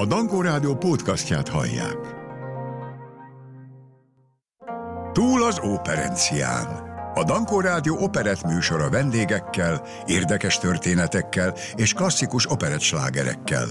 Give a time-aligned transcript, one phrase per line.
[0.00, 1.96] A Dankó Rádió podcastját hallják.
[5.12, 6.66] Túl az operencián.
[7.14, 13.66] A Dankó Rádió operett műsora vendégekkel, érdekes történetekkel és klasszikus operettslágerekkel.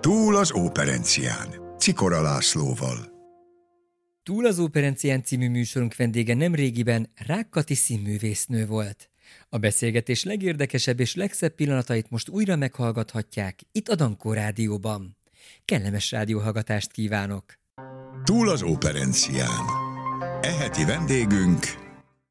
[0.00, 1.48] Túl az operencián.
[1.78, 2.96] Cikora Lászlóval.
[4.22, 9.10] Túl az Operencián című műsorunk vendége nemrégiben Rákkati színművésznő volt.
[9.48, 15.16] A beszélgetés legérdekesebb és legszebb pillanatait most újra meghallgathatják itt a Dankó Rádióban.
[15.64, 17.44] Kellemes rádióhallgatást kívánok!
[18.24, 19.64] Túl az operencián.
[20.40, 21.82] Eheti vendégünk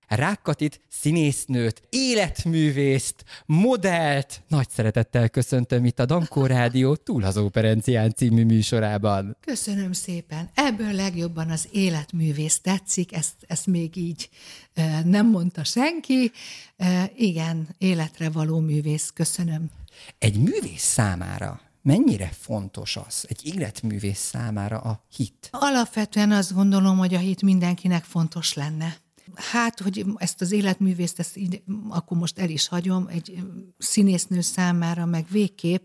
[0.07, 8.45] Rákkatit, színésznőt, életművészt, modellt nagy szeretettel köszöntöm itt a Dankó Rádió Túl az Operencián című
[8.45, 9.37] műsorában.
[9.45, 10.49] Köszönöm szépen.
[10.53, 14.29] Ebből legjobban az életművész tetszik, ezt, ezt még így
[14.73, 16.31] e, nem mondta senki.
[16.77, 19.69] E, igen, életre való művész, köszönöm.
[20.17, 25.49] Egy művész számára mennyire fontos az, egy életművész számára a hit?
[25.51, 28.97] Alapvetően azt gondolom, hogy a hit mindenkinek fontos lenne.
[29.35, 33.43] Hát, hogy ezt az életművészt, ezt így, akkor most el is hagyom, egy
[33.77, 35.83] színésznő számára, meg végképp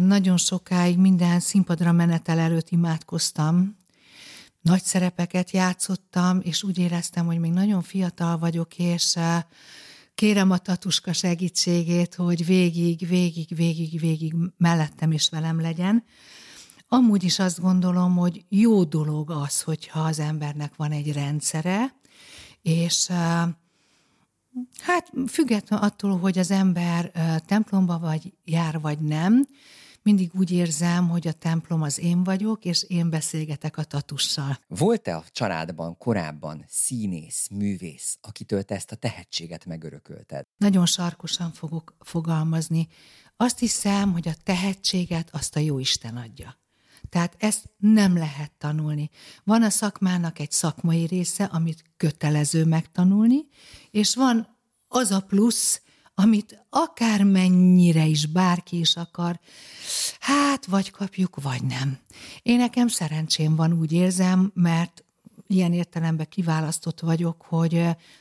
[0.00, 3.76] nagyon sokáig minden színpadra menetel előtt imádkoztam,
[4.60, 9.16] nagy szerepeket játszottam, és úgy éreztem, hogy még nagyon fiatal vagyok, és
[10.16, 16.04] kérem a tatuska segítségét, hogy végig, végig, végig, végig mellettem is velem legyen.
[16.88, 21.94] Amúgy is azt gondolom, hogy jó dolog az, hogyha az embernek van egy rendszere,
[22.62, 23.06] és
[24.80, 27.10] hát független attól, hogy az ember
[27.46, 29.46] templomba vagy jár, vagy nem,
[30.06, 34.58] mindig úgy érzem, hogy a templom az én vagyok, és én beszélgetek a tatussal.
[34.68, 40.44] Volt-e a családban korábban színész, művész, akitől te ezt a tehetséget megörökölted?
[40.56, 42.88] Nagyon sarkosan fogok fogalmazni.
[43.36, 46.58] Azt hiszem, hogy a tehetséget azt a jó Isten adja.
[47.08, 49.10] Tehát ezt nem lehet tanulni.
[49.44, 53.46] Van a szakmának egy szakmai része, amit kötelező megtanulni,
[53.90, 54.56] és van
[54.88, 55.82] az a plusz,
[56.18, 59.40] amit akármennyire is bárki is akar,
[60.20, 61.98] hát vagy kapjuk, vagy nem.
[62.42, 65.04] Én nekem szerencsém van, úgy érzem, mert
[65.46, 67.72] ilyen értelemben kiválasztott vagyok, hogy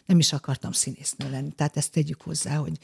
[0.06, 1.52] nem is akartam színésznő lenni.
[1.52, 2.78] Tehát ezt tegyük hozzá, hogy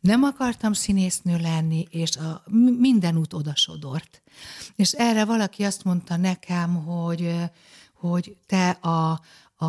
[0.00, 2.42] nem akartam színésznő lenni, és a,
[2.78, 4.22] minden út odasodort.
[4.76, 7.34] És erre valaki azt mondta nekem, hogy,
[7.94, 9.20] hogy te a,
[9.56, 9.66] a,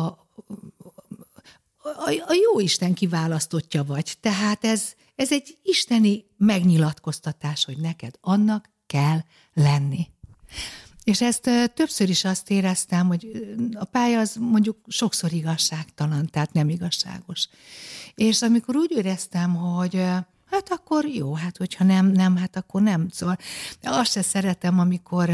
[1.82, 4.16] a, a jó Isten kiválasztottja vagy.
[4.20, 9.18] Tehát ez, ez egy isteni megnyilatkoztatás, hogy neked annak kell
[9.54, 10.06] lenni.
[11.04, 16.68] És ezt többször is azt éreztem, hogy a pálya az mondjuk sokszor igazságtalan, tehát nem
[16.68, 17.48] igazságos.
[18.14, 20.04] És amikor úgy éreztem, hogy
[20.52, 23.08] hát akkor jó, hát hogyha nem, nem, hát akkor nem.
[23.10, 23.36] Szóval
[23.82, 25.30] azt se szeretem, amikor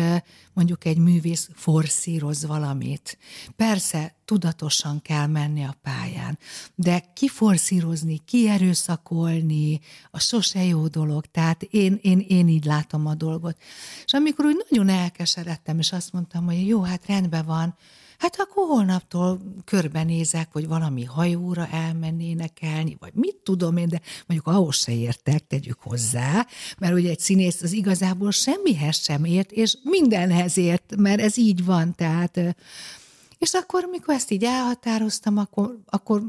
[0.52, 3.18] mondjuk egy művész forszíroz valamit.
[3.56, 6.38] Persze, tudatosan kell menni a pályán,
[6.74, 9.80] de kiforszírozni, kierőszakolni,
[10.10, 11.26] a sose jó dolog.
[11.26, 13.56] Tehát én, én, én így látom a dolgot.
[14.04, 17.76] És amikor úgy nagyon elkeseredtem, és azt mondtam, hogy jó, hát rendben van,
[18.18, 24.54] hát akkor holnaptól körbenézek, hogy valami hajóra elmennének elni, vagy mit tudom én, de mondjuk
[24.54, 26.46] ahhoz se értek, tegyük hozzá,
[26.78, 31.64] mert ugye egy színész az igazából semmihez sem ért, és mindenhez ért, mert ez így
[31.64, 32.56] van, tehát
[33.38, 36.22] és akkor, amikor ezt így elhatároztam, akkor, akkor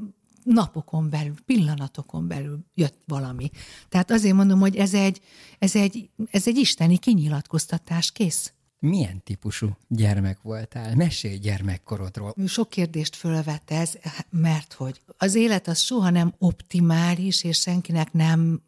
[0.44, 3.50] napokon belül, pillanatokon belül jött valami.
[3.90, 5.22] Tehát azért mondom, hogy ez egy,
[5.60, 8.54] ez egy, ez egy isteni kinyilatkoztatás, kész.
[8.82, 10.96] Milyen típusú gyermek voltál?
[10.96, 12.34] Mesélj gyermekkorodról.
[12.48, 13.98] Sok kérdést fölvetez,
[14.30, 18.62] mert hogy az élet az soha nem optimális, és senkinek nem,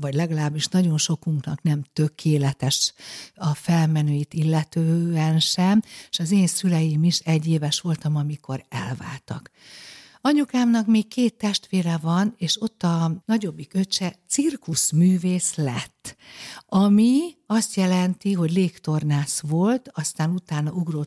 [0.00, 2.94] vagy legalábbis nagyon sokunknak nem tökéletes
[3.34, 9.50] a felmenőit illetően sem, és az én szüleim is egy éves voltam, amikor elváltak.
[10.22, 16.16] Anyukámnak még két testvére van, és ott a nagyobbik öccse cirkuszművész lett,
[16.66, 21.04] ami azt jelenti, hogy légtornász volt, aztán utána ugró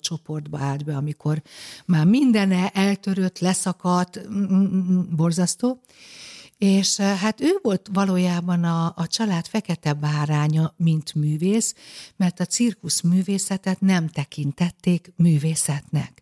[0.51, 1.41] állt be, amikor
[1.85, 5.81] már mindene eltörött, leszakadt, mm, mm, mm, borzasztó,
[6.63, 11.75] és hát ő volt valójában a, a család fekete báránya, mint művész,
[12.15, 16.21] mert a cirkusz művészetet nem tekintették művészetnek.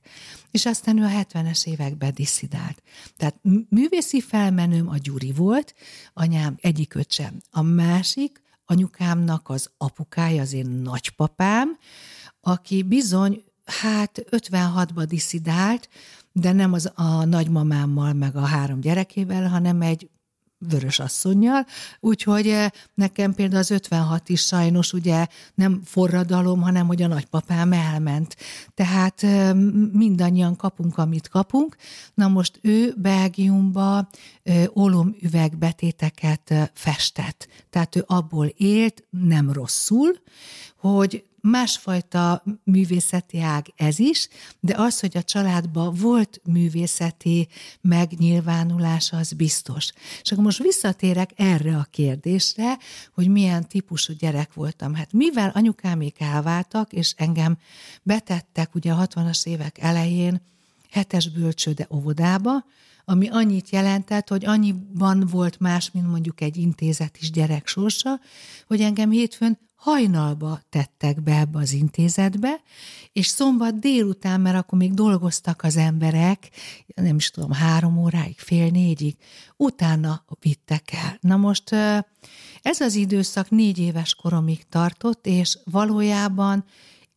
[0.52, 2.84] És aztán ő a 70-es években diszidált.
[3.18, 3.36] Tehát
[3.70, 5.74] művészi felmenőm a Gyuri volt,
[6.14, 7.42] anyám egyik öcsem.
[7.52, 11.78] A másik, anyukámnak az apukája, az én nagypapám,
[12.40, 15.90] aki bizony, hát 56-ba diszidált,
[16.32, 20.10] de nem az a nagymamámmal, meg a három gyerekével, hanem egy
[20.70, 21.66] vörös asszonynal,
[22.00, 27.74] úgyhogy eh, nekem például az 56 is sajnos ugye nem forradalom, hanem hogy a nagypapám
[27.74, 28.36] elment.
[28.74, 29.54] Tehát eh,
[29.94, 31.76] mindannyian kapunk, amit kapunk.
[32.14, 34.10] Na most ő Belgiumba
[34.44, 37.48] eh, ólomüvegbetéteket festett.
[37.70, 40.12] Tehát ő abból élt, nem rosszul,
[40.78, 44.28] hogy másfajta művészeti ág ez is,
[44.60, 47.48] de az, hogy a családban volt művészeti
[47.82, 49.92] megnyilvánulása, az biztos.
[50.22, 52.78] És akkor most visszatérek erre a kérdésre,
[53.14, 54.94] hogy milyen típusú gyerek voltam.
[54.94, 57.58] Hát mivel anyukámék elváltak, és engem
[58.04, 60.42] betettek ugye a 60-as évek elején
[60.90, 62.66] hetes bölcsőde óvodába,
[63.06, 68.20] ami annyit jelentett, hogy annyiban volt más, mint mondjuk egy intézet is gyerek sorsa,
[68.68, 72.62] hogy engem hétfőn hajnalba tettek be ebbe az intézetbe,
[73.14, 76.50] és szombat délután, mert akkor még dolgoztak az emberek,
[76.96, 79.16] nem is tudom, három óráig, fél négyig,
[79.58, 81.18] utána vittek el.
[81.22, 81.72] Na most
[82.62, 86.66] ez az időszak négy éves koromig tartott, és valójában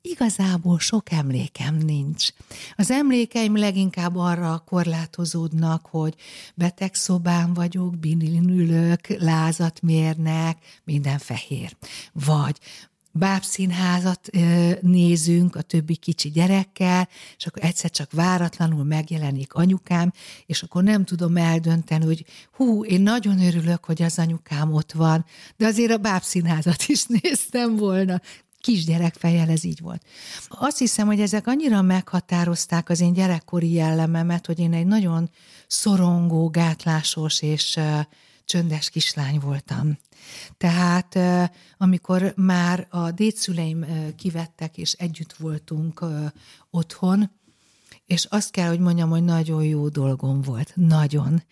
[0.07, 2.29] igazából sok emlékem nincs.
[2.77, 6.15] Az emlékeim leginkább arra korlátozódnak, hogy
[6.55, 11.77] betegszobán vagyok, binilin ülök, lázat mérnek, minden fehér.
[12.13, 12.59] Vagy
[13.17, 14.31] bábszínházat
[14.81, 20.13] nézünk a többi kicsi gyerekkel, és akkor egyszer csak váratlanul megjelenik anyukám,
[20.47, 25.25] és akkor nem tudom eldönteni, hogy hú, én nagyon örülök, hogy az anyukám ott van,
[25.57, 28.21] de azért a bábszínházat is néztem volna
[28.65, 30.03] kisgyerekfejjel ez így volt.
[30.49, 35.31] Azt hiszem, hogy ezek annyira meghatározták az én gyerekkori jellememet, hogy én egy nagyon
[35.67, 37.81] szorongó, gátlásos és
[38.45, 39.99] csöndes kislány voltam.
[40.57, 41.19] Tehát
[41.79, 46.05] amikor már a dédszüleim kivettek, és együtt voltunk
[46.71, 47.31] otthon,
[48.07, 50.73] és azt kell, hogy mondjam, hogy nagyon jó dolgom volt.
[50.75, 51.43] Nagyon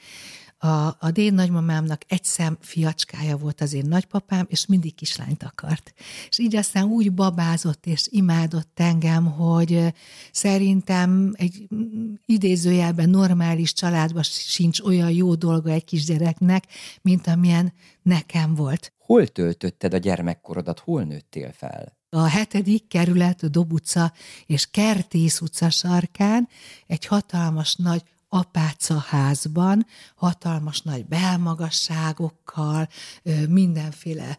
[0.62, 5.94] a, a déd nagymamámnak egy szem fiacskája volt az én nagypapám, és mindig kislányt akart.
[6.29, 9.94] És így aztán úgy babázott és imádott engem, hogy
[10.32, 11.69] szerintem egy
[12.26, 16.65] idézőjelben normális családban sincs olyan jó dolga egy kisgyereknek,
[17.00, 17.73] mint amilyen
[18.03, 18.93] nekem volt.
[18.99, 21.97] Hol töltötted a gyermekkorodat, hol nőttél fel?
[22.11, 24.12] A hetedik kerület, a Dobuca
[24.47, 26.49] és Kertész utca sarkán
[26.87, 28.03] egy hatalmas nagy
[28.34, 32.88] apáca házban, hatalmas nagy belmagasságokkal,
[33.49, 34.38] mindenféle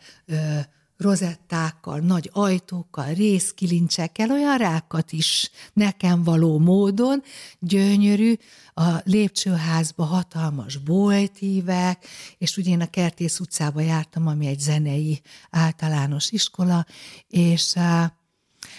[0.98, 7.24] rozettákkal, nagy ajtókkal, részkilincsekkel, olyan rákat is nekem való módon,
[7.60, 8.34] gyönyörű,
[8.74, 12.06] a lépcsőházba hatalmas boltívek,
[12.38, 16.86] és ugye én a Kertész utcába jártam, ami egy zenei általános iskola,
[17.28, 17.76] és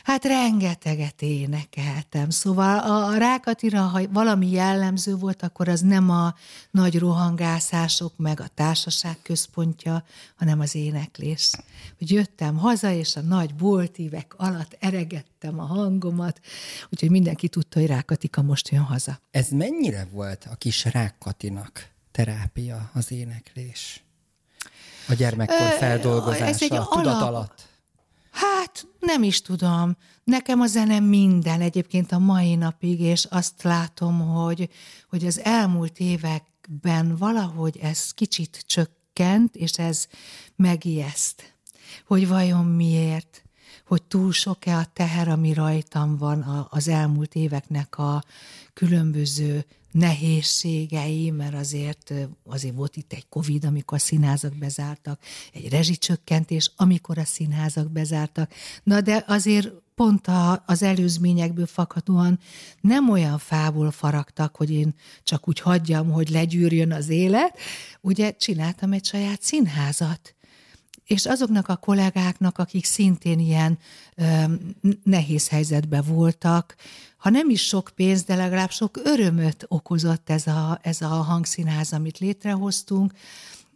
[0.03, 2.31] Hát rengeteget énekeltem.
[2.31, 6.35] Szóval a Rákatira, ha valami jellemző volt, akkor az nem a
[6.71, 10.05] nagy rohangászások, meg a társaság központja,
[10.37, 11.51] hanem az éneklés.
[11.99, 16.41] Hogy jöttem haza, és a nagy boltívek alatt eregettem a hangomat,
[16.91, 19.21] úgyhogy mindenki tudta, hogy Rákatika most jön haza.
[19.31, 24.03] Ez mennyire volt a kis Rákatinak terápia, az éneklés?
[25.09, 27.69] A gyermekkor feldolgozása, Ez egy tudat alap, alatt?
[28.35, 29.97] Hát nem is tudom.
[30.25, 34.69] Nekem a zene minden egyébként a mai napig, és azt látom, hogy,
[35.09, 40.07] hogy az elmúlt években valahogy ez kicsit csökkent, és ez
[40.57, 41.57] megijeszt.
[42.07, 43.44] Hogy vajon miért?
[43.85, 48.23] Hogy túl sok-e a teher, ami rajtam van az elmúlt éveknek a
[48.73, 52.13] különböző nehézségei, mert azért,
[52.45, 55.21] azért volt itt egy Covid, amikor a színházak bezártak,
[55.53, 58.53] egy rezsicsökkentés, amikor a színházak bezártak.
[58.83, 62.39] Na de azért pont a, az előzményekből fakadóan
[62.81, 67.59] nem olyan fából faragtak, hogy én csak úgy hagyjam, hogy legyűrjön az élet.
[68.01, 70.35] Ugye csináltam egy saját színházat,
[71.05, 73.79] és azoknak a kollégáknak, akik szintén ilyen
[74.15, 74.45] ö,
[75.03, 76.77] nehéz helyzetben voltak,
[77.17, 81.93] ha nem is sok pénz, de legalább sok örömöt okozott ez a, ez a hangszínház,
[81.93, 83.13] amit létrehoztunk,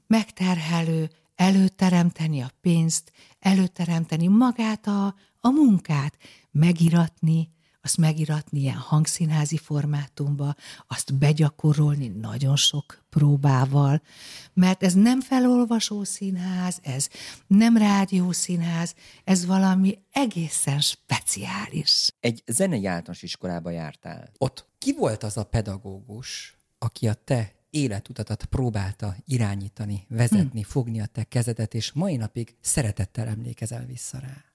[0.07, 6.17] megterhelő, előteremteni a pénzt, előteremteni magát a, a munkát,
[6.51, 10.55] megiratni, azt megiratni ilyen hangszínházi formátumba,
[10.87, 14.03] azt begyakorolni nagyon sok próbával,
[14.53, 17.09] mert ez nem felolvasó színház, ez
[17.47, 18.95] nem rádiószínház,
[19.25, 22.11] ez valami egészen speciális.
[22.21, 24.31] Egy zenei általános iskolába jártál.
[24.39, 30.69] Ott ki volt az a pedagógus, aki a te életutatat próbálta irányítani, vezetni, hm.
[30.69, 34.48] fogni a te kezedet, és mai napig szeretettel emlékezel vissza rá?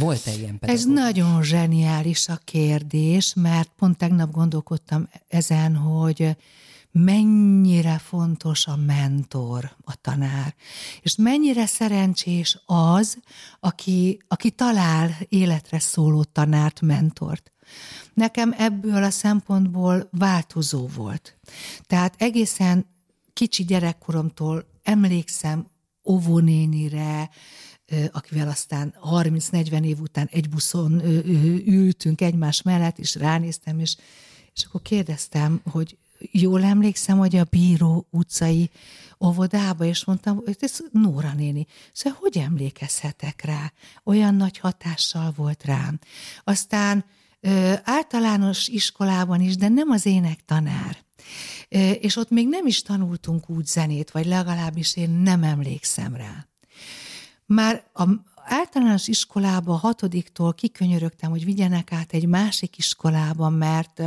[0.00, 0.80] Volt-e ilyen pedagógus?
[0.80, 6.36] Ez nagyon zseniális a kérdés, mert pont tegnap gondolkodtam ezen, hogy
[6.92, 10.54] mennyire fontos a mentor, a tanár,
[11.00, 13.18] és mennyire szerencsés az,
[13.60, 17.52] aki, aki talál életre szóló tanárt, mentort.
[18.14, 21.38] Nekem ebből a szempontból változó volt.
[21.86, 22.86] Tehát egészen
[23.32, 25.66] kicsi gyerekkoromtól emlékszem
[26.04, 27.30] óvónénire,
[28.12, 31.02] akivel aztán 30-40 év után egy buszon
[31.66, 33.96] ültünk egymás mellett, és ránéztem, és,
[34.54, 35.96] és akkor kérdeztem, hogy
[36.30, 38.70] jól emlékszem, hogy a Bíró utcai
[39.24, 41.66] óvodába, és mondtam, hogy ez Nóra néni.
[41.92, 43.72] Szóval hogy emlékezhetek rá?
[44.04, 45.98] Olyan nagy hatással volt rám.
[46.44, 47.04] Aztán
[47.40, 51.04] ö, általános iskolában is, de nem az énektanár.
[51.68, 56.49] Ö, és ott még nem is tanultunk úgy zenét, vagy legalábbis én nem emlékszem rá.
[57.54, 58.04] Már a,
[58.44, 64.02] általános iskolába hatodiktól kikönyörögtem, hogy vigyenek át egy másik iskolába, mert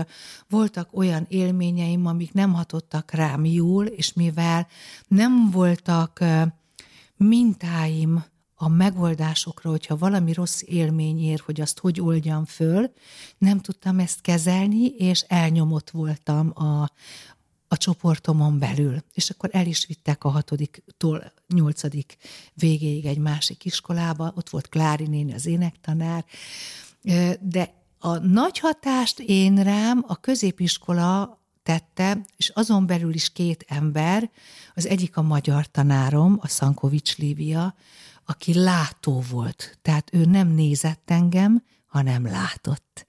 [0.49, 4.67] voltak olyan élményeim, amik nem hatottak rám jól, és mivel
[5.07, 6.23] nem voltak
[7.17, 8.23] mintáim
[8.55, 12.93] a megoldásokra, hogyha valami rossz élmény ér, hogy azt hogy oldjam föl,
[13.37, 16.89] nem tudtam ezt kezelni, és elnyomott voltam a,
[17.73, 19.03] a csoportomon belül.
[19.13, 22.17] És akkor el is vittek a hatodiktól nyolcadik
[22.53, 26.25] végéig egy másik iskolába, ott volt Klári néni, az énektanár,
[27.39, 34.31] de a nagy hatást én rám a középiskola tette, és azon belül is két ember,
[34.75, 37.75] az egyik a magyar tanárom, a Szankovics Lívia,
[38.25, 43.05] aki látó volt, tehát ő nem nézett engem, hanem látott.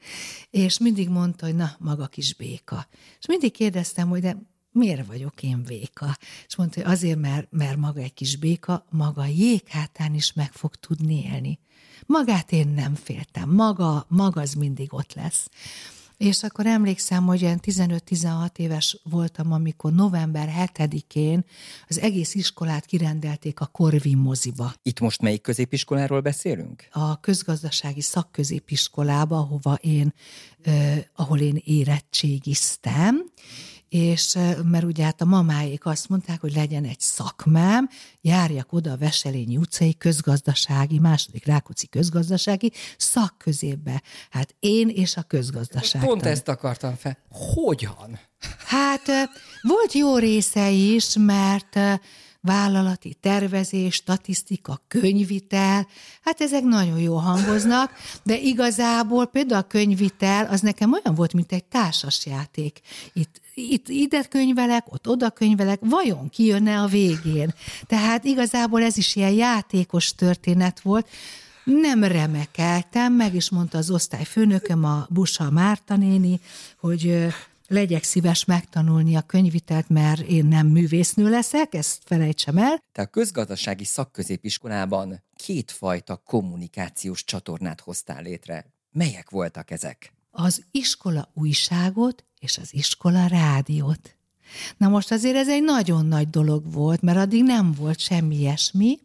[0.50, 2.86] És mindig mondta, hogy na, maga kis béka.
[3.18, 4.36] És mindig kérdeztem, hogy de
[4.74, 6.18] miért vagyok én béka?
[6.46, 10.74] És mondta, hogy azért, mert, mert maga egy kis béka, maga jéghátán is meg fog
[10.74, 11.58] tudni élni.
[12.06, 15.48] Magát én nem féltem, maga, maga az mindig ott lesz.
[16.16, 21.44] És akkor emlékszem, hogy olyan 15-16 éves voltam, amikor november 7-én
[21.88, 24.72] az egész iskolát kirendelték a Korvin moziba.
[24.82, 26.88] Itt most melyik középiskoláról beszélünk?
[26.90, 30.14] A közgazdasági szakközépiskolába, ahova én,
[30.62, 33.24] eh, ahol én érettségiztem,
[33.94, 37.88] és mert ugye hát a mamáik azt mondták, hogy legyen egy szakmám,
[38.20, 44.02] járjak oda a Veselényi utcai közgazdasági, második Rákóczi közgazdasági szakközépbe.
[44.30, 46.04] Hát én és a közgazdaság.
[46.04, 47.18] Pont ezt akartam fel.
[47.30, 48.18] Hogyan?
[48.66, 49.06] Hát
[49.62, 51.78] volt jó része is, mert
[52.44, 55.86] vállalati tervezés, statisztika, könyvitel,
[56.22, 61.52] hát ezek nagyon jó hangoznak, de igazából például a könyvitel az nekem olyan volt, mint
[61.52, 62.80] egy társasjáték.
[63.12, 67.54] Itt, itt ide könyvelek, ott oda könyvelek, vajon ki jönne a végén?
[67.86, 71.08] Tehát igazából ez is ilyen játékos történet volt,
[71.64, 76.40] nem remekeltem, meg is mondta az osztályfőnököm, a Busa Márta néni,
[76.80, 77.26] hogy
[77.68, 82.82] legyek szíves megtanulni a könyvitelt, mert én nem művésznő leszek, ezt felejtsem el.
[82.92, 88.66] Te a közgazdasági szakközépiskolában kétfajta kommunikációs csatornát hoztál létre.
[88.92, 90.12] Melyek voltak ezek?
[90.30, 94.16] Az iskola újságot és az iskola rádiót.
[94.76, 98.98] Na most azért ez egy nagyon nagy dolog volt, mert addig nem volt semmi ilyesmi,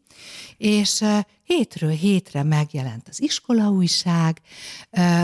[0.58, 1.04] és
[1.44, 4.42] hétről hétre megjelent az iskola újság,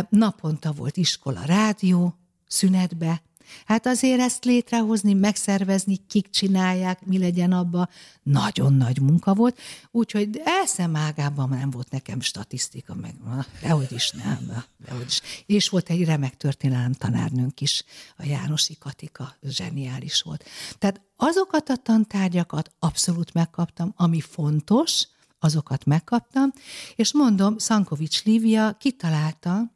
[0.09, 3.21] naponta volt iskola rádió, szünetbe.
[3.65, 7.89] Hát azért ezt létrehozni, megszervezni, kik csinálják, mi legyen abba,
[8.23, 9.59] nagyon nagy munka volt,
[9.91, 13.15] úgyhogy eszem ágában nem volt nekem statisztika, meg
[13.61, 15.21] dehogy is nem, dehogy is.
[15.45, 17.83] És volt egy remek történelem tanárnőnk is,
[18.17, 20.43] a Jánosi Katika, zseniális volt.
[20.77, 25.07] Tehát azokat a tantárgyakat abszolút megkaptam, ami fontos,
[25.39, 26.53] azokat megkaptam,
[26.95, 29.73] és mondom, Szankovics Lívia kitalálta,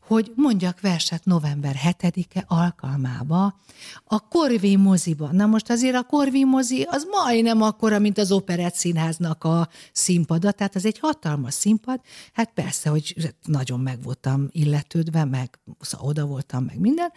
[0.00, 3.60] hogy mondjak verset november 7-e alkalmába
[4.04, 5.32] a Korvi moziba.
[5.32, 10.52] Na most azért a Korvi mozi az majdnem akkora, mint az Operett Színháznak a színpada,
[10.52, 12.00] tehát az egy hatalmas színpad.
[12.32, 17.12] Hát persze, hogy nagyon meg voltam illetődve, meg szóval oda voltam, meg minden,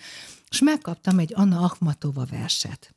[0.50, 2.94] és megkaptam egy Anna Akhmatova verset.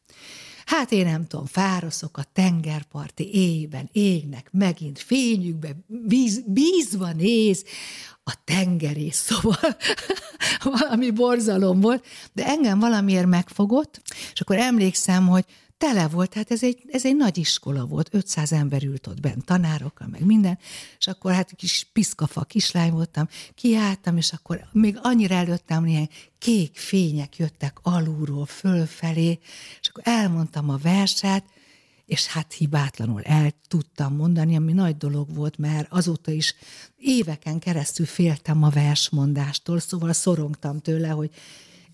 [0.66, 7.64] Hát én nem tudom, fároszok a tengerparti éjben, égnek megint fényükbe, bíz, bízva néz
[8.24, 9.76] a tengerész, szóval
[10.80, 14.00] valami borzalom volt, de engem valamiért megfogott,
[14.32, 15.44] és akkor emlékszem, hogy
[15.78, 19.44] tele volt, hát ez egy, ez egy nagy iskola volt, 500 ember ült ott bent,
[19.44, 20.58] tanárokkal, meg minden,
[20.98, 26.76] és akkor hát kis piszkafa kislány voltam, kiálltam, és akkor még annyira előttem, ilyen kék
[26.76, 29.38] fények jöttek alulról fölfelé,
[29.80, 31.44] és akkor elmondtam a verset,
[32.06, 36.54] és hát hibátlanul el tudtam mondani, ami nagy dolog volt, mert azóta is
[36.96, 41.30] éveken keresztül féltem a versmondástól, szóval szorongtam tőle, hogy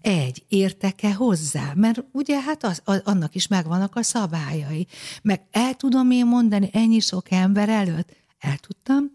[0.02, 1.73] egy, értek-e hozzá?
[1.75, 4.87] Mert ugye hát az, az, annak is megvannak a szabályai.
[5.23, 8.16] Meg el tudom én mondani ennyi sok ember előtt?
[8.40, 9.11] El tudtam.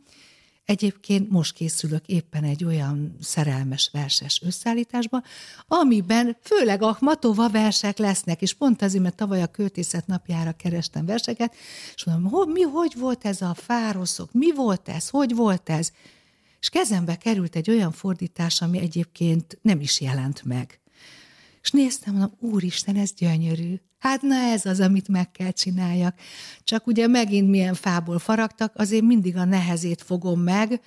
[0.66, 5.24] Egyébként most készülök éppen egy olyan szerelmes verses összeállításba,
[5.68, 11.06] amiben főleg a Matova versek lesznek, és pont azért, mert tavaly a költészet napjára kerestem
[11.06, 11.56] verseket,
[11.96, 15.92] és mondom, hogy mi, hogy volt ez a fároszok, mi volt ez, hogy volt ez?
[16.68, 20.80] És kezembe került egy olyan fordítás, ami egyébként nem is jelent meg.
[21.62, 23.76] És néztem, mondom, úristen, ez gyönyörű.
[24.00, 26.20] Hát na ez az, amit meg kell csináljak.
[26.64, 30.82] Csak ugye megint milyen fából faragtak, azért mindig a nehezét fogom meg,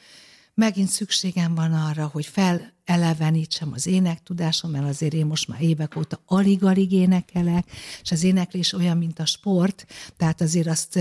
[0.55, 6.23] megint szükségem van arra, hogy felelevenítsem az énektudásom, mert azért én most már évek óta
[6.27, 7.71] alig-alig énekelek,
[8.03, 10.99] és az éneklés olyan, mint a sport, tehát azért azt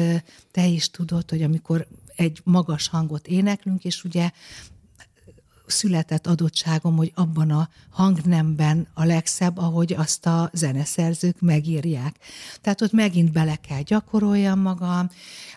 [0.52, 1.88] te is tudod, hogy amikor
[2.20, 4.32] egy magas hangot éneklünk, és ugye
[5.66, 12.16] született adottságom, hogy abban a hangnemben a legszebb, ahogy azt a zeneszerzők megírják.
[12.62, 15.10] Tehát ott megint bele kell gyakoroljam magam,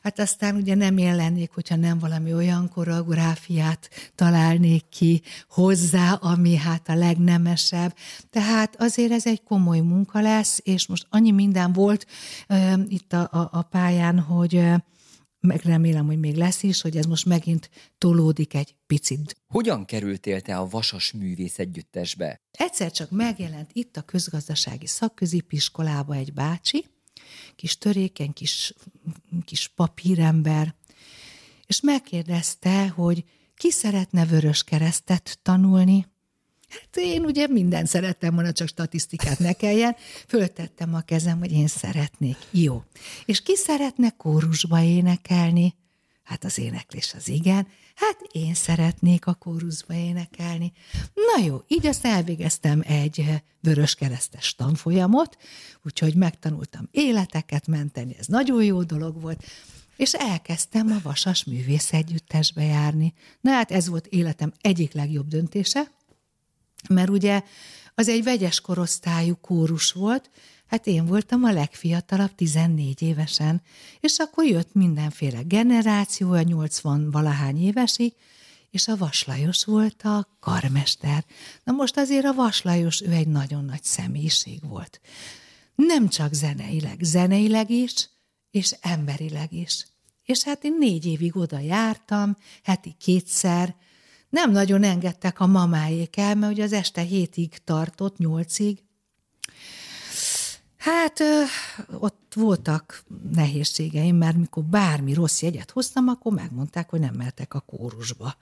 [0.02, 6.56] hát aztán ugye nem én lennék, hogyha nem valami olyan koreográfiát találnék ki hozzá, ami
[6.56, 7.96] hát a legnemesebb.
[8.30, 12.06] Tehát azért ez egy komoly munka lesz, és most annyi minden volt
[12.48, 14.74] uh, itt a, a, a pályán, hogy uh,
[15.42, 19.36] meg remélem, hogy még lesz is, hogy ez most megint tolódik egy picit.
[19.46, 22.40] Hogyan kerültél te a Vasas Művész Együttesbe?
[22.50, 26.86] Egyszer csak megjelent itt a közgazdasági szakközépiskolába egy bácsi,
[27.56, 28.74] kis törékeny, kis,
[29.44, 30.74] kis papírember,
[31.66, 36.06] és megkérdezte, hogy ki szeretne vörös keresztet tanulni,
[36.72, 39.96] Hát én ugye minden szerettem volna, csak statisztikát ne kelljen.
[40.26, 42.36] Föltettem a kezem, hogy én szeretnék.
[42.50, 42.82] Jó.
[43.24, 45.74] És ki szeretne kórusba énekelni?
[46.22, 47.66] Hát az éneklés az igen.
[47.94, 50.72] Hát én szeretnék a kórusba énekelni.
[51.14, 55.36] Na jó, így azt elvégeztem egy vörös keresztes tanfolyamot,
[55.84, 59.44] úgyhogy megtanultam életeket menteni, ez nagyon jó dolog volt,
[59.96, 63.14] és elkezdtem a Vasas Művész Együttesbe járni.
[63.40, 65.90] Na hát ez volt életem egyik legjobb döntése,
[66.88, 67.42] mert ugye
[67.94, 70.30] az egy vegyes korosztályú kórus volt,
[70.66, 73.62] hát én voltam a legfiatalabb, 14 évesen,
[74.00, 78.14] és akkor jött mindenféle generáció, a 80 valahány évesig,
[78.70, 81.24] és a Vaslajos volt a karmester.
[81.64, 85.00] Na most azért a Vaslajos, ő egy nagyon nagy személyiség volt.
[85.74, 88.08] Nem csak zeneileg, zeneileg is,
[88.50, 89.86] és emberileg is.
[90.22, 93.74] És hát én négy évig oda jártam, heti kétszer,
[94.32, 98.82] nem nagyon engedtek a mamáék el, mert ugye az este hétig tartott, nyolcig.
[100.76, 101.22] Hát
[101.98, 107.60] ott voltak nehézségeim, mert mikor bármi rossz jegyet hoztam, akkor megmondták, hogy nem mehetek a
[107.60, 108.36] kórusba.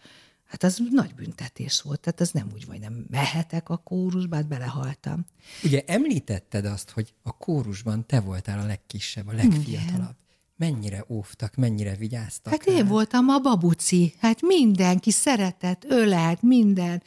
[0.44, 4.48] Hát az nagy büntetés volt, tehát az nem úgy, hogy nem mehetek a kórusba, hát
[4.48, 5.24] belehaltam.
[5.62, 9.98] Ugye említetted azt, hogy a kórusban te voltál a legkisebb, a legfiatalabb.
[9.98, 10.18] Igen
[10.60, 12.52] mennyire óvtak, mennyire vigyáztak?
[12.52, 17.02] Hát én voltam a babuci, hát mindenki szeretett, ölelt, minden.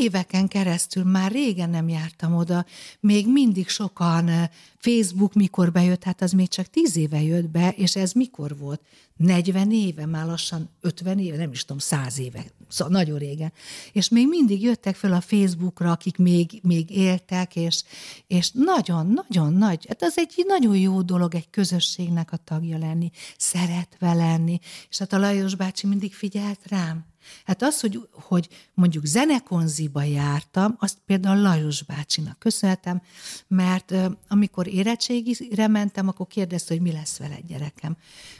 [0.00, 2.66] Éveken keresztül már régen nem jártam oda,
[3.00, 4.30] még mindig sokan
[4.78, 8.80] Facebook mikor bejött, hát az még csak tíz éve jött be, és ez mikor volt?
[9.16, 13.52] 40 éve, már lassan 50 éve, nem is tudom, 100 éve, szóval nagyon régen.
[13.92, 17.82] És még mindig jöttek fel a Facebookra, akik még, még éltek, és,
[18.26, 24.14] és nagyon-nagyon nagy, hát az egy nagyon jó dolog egy közösségnek a tagja lenni, szeretve
[24.14, 24.58] lenni,
[24.90, 27.11] és hát a Lajos bácsi mindig figyelt rám,
[27.44, 33.02] Hát az, hogy, hogy mondjuk zenekonziba jártam, azt például Lajos bácsinak köszönhetem,
[33.48, 33.94] mert
[34.28, 37.96] amikor érettségire mentem, akkor kérdezte, hogy mi lesz vele gyerekem.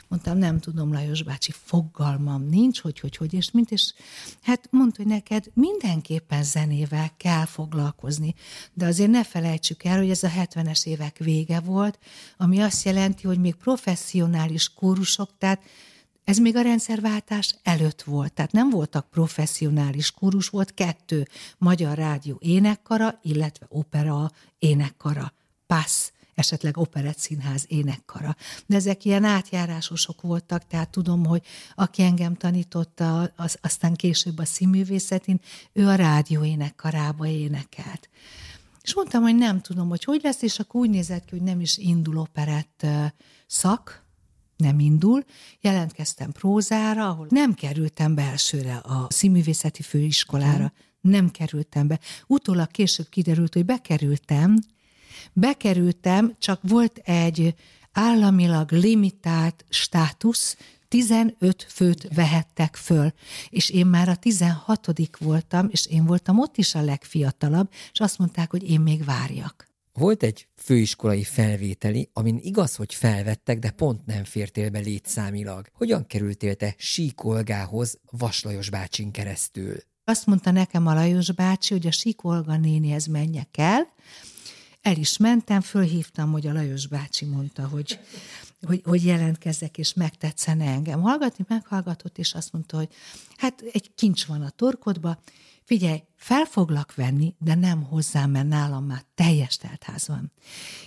[0.07, 3.93] Mondtam, nem tudom, Lajos bácsi, fogalmam nincs, hogy, hogy, hogy, és mint, és
[4.41, 8.35] hát mondta, hogy neked mindenképpen zenével kell foglalkozni,
[8.73, 11.99] de azért ne felejtsük el, hogy ez a 70-es évek vége volt,
[12.37, 15.61] ami azt jelenti, hogy még professzionális kórusok, tehát
[16.23, 22.37] ez még a rendszerváltás előtt volt, tehát nem voltak professzionális kórus, volt kettő magyar rádió
[22.39, 25.33] énekkara, illetve opera énekkara,
[25.67, 28.35] passz, esetleg operett színház énekkara.
[28.65, 31.41] De ezek ilyen átjárásosok voltak, tehát tudom, hogy
[31.75, 35.39] aki engem tanította, az, aztán később a színművészetén,
[35.73, 38.09] ő a rádió énekkarába énekelt.
[38.81, 41.61] És mondtam, hogy nem tudom, hogy hogy lesz, és akkor úgy nézett ki, hogy nem
[41.61, 42.85] is indul operett
[43.47, 44.02] szak,
[44.63, 45.23] nem indul.
[45.61, 51.99] Jelentkeztem prózára, ahol nem kerültem be elsőre a színművészeti főiskolára, nem kerültem be.
[52.27, 54.57] Utólag később kiderült, hogy bekerültem,
[55.33, 57.55] bekerültem, csak volt egy
[57.91, 63.13] államilag limitált státusz, 15 főt vehettek föl,
[63.49, 68.17] és én már a 16 voltam, és én voltam ott is a legfiatalabb, és azt
[68.17, 69.72] mondták, hogy én még várjak.
[69.93, 75.67] Volt egy főiskolai felvételi, amin igaz, hogy felvettek, de pont nem fértél be létszámilag.
[75.73, 79.75] Hogyan kerültél te Síkolgához Vaslajos bácsin keresztül?
[80.03, 83.93] Azt mondta nekem a Lajos bácsi, hogy a Síkolga nénihez menjek el,
[84.81, 87.99] el is mentem, fölhívtam, hogy a Lajos bácsi mondta, hogy,
[88.61, 92.89] hogy, hogy jelentkezzek, és megtetszene engem hallgatni, meghallgatott, és azt mondta, hogy
[93.37, 95.21] hát egy kincs van a torkodba,
[95.65, 100.31] figyelj, fel foglak venni, de nem hozzám, mert nálam már teljes teltház van.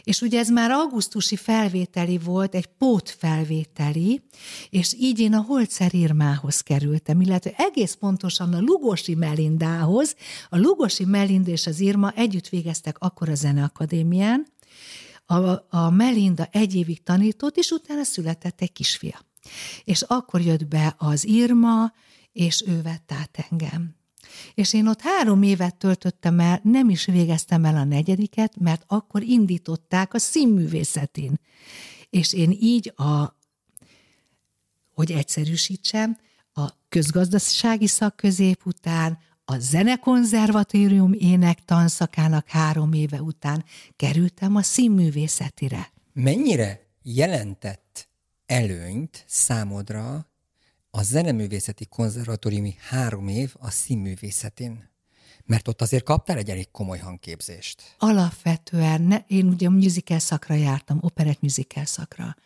[0.02, 4.22] És ugye ez már augusztusi felvételi volt, egy pót felvételi,
[4.70, 10.16] és így én a Holzer Irmához kerültem, illetve egész pontosan a Lugosi Melindához.
[10.48, 14.46] A Lugosi Melinda és az Irma együtt végeztek akkor a Zeneakadémián,
[15.26, 19.20] a, a Melinda egy évig tanított, és utána született egy kisfia.
[19.84, 21.92] És akkor jött be az Irma,
[22.32, 23.95] és ő vett át engem.
[24.54, 29.22] És én ott három évet töltöttem el, nem is végeztem el a negyediket, mert akkor
[29.22, 31.40] indították a színművészetén.
[32.10, 33.36] És én így a,
[34.94, 36.18] hogy egyszerűsítsem,
[36.52, 43.64] a közgazdasági szakközép után, a zenekonzervatórium ének tanszakának három éve után
[43.96, 45.92] kerültem a színművészetire.
[46.12, 48.08] Mennyire jelentett
[48.46, 50.30] előnyt számodra
[50.96, 54.90] a zeneművészeti konzervatóriumi három év a színművészetén?
[55.44, 57.94] Mert ott azért kaptál egy elég komoly hangképzést.
[57.98, 62.36] Alapvetően, ne, én ugye musical szakra jártam, operett musical szakra.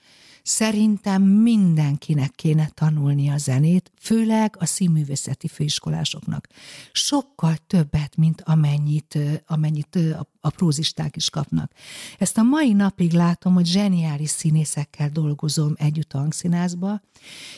[0.43, 6.47] Szerintem mindenkinek kéne tanulni a zenét, főleg a színművészeti főiskolásoknak.
[6.93, 11.73] Sokkal többet, mint amennyit, amennyit a, a prózisták is kapnak.
[12.19, 17.01] Ezt a mai napig látom, hogy zseniális színészekkel dolgozom együtt a hangszínázba,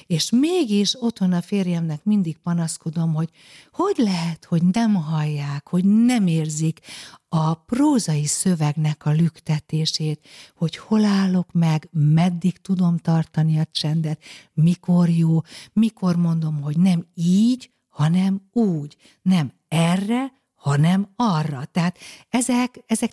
[0.07, 3.31] és mégis otthon a férjemnek mindig panaszkodom, hogy
[3.73, 6.81] hogy lehet, hogy nem hallják, hogy nem érzik
[7.29, 15.09] a prózai szövegnek a lüktetését, hogy hol állok meg, meddig tudom tartani a csendet, mikor
[15.09, 15.41] jó,
[15.73, 21.65] mikor mondom, hogy nem így, hanem úgy, nem erre, hanem arra.
[21.65, 21.99] Tehát
[22.29, 23.13] ezek, ezek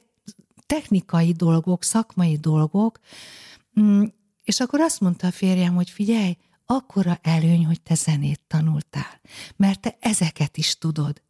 [0.66, 3.00] technikai dolgok, szakmai dolgok,
[3.80, 4.04] mm,
[4.44, 9.22] és akkor azt mondta a férjem, hogy figyelj, akkora előny, hogy te zenét tanultál,
[9.56, 11.22] mert te ezeket is tudod.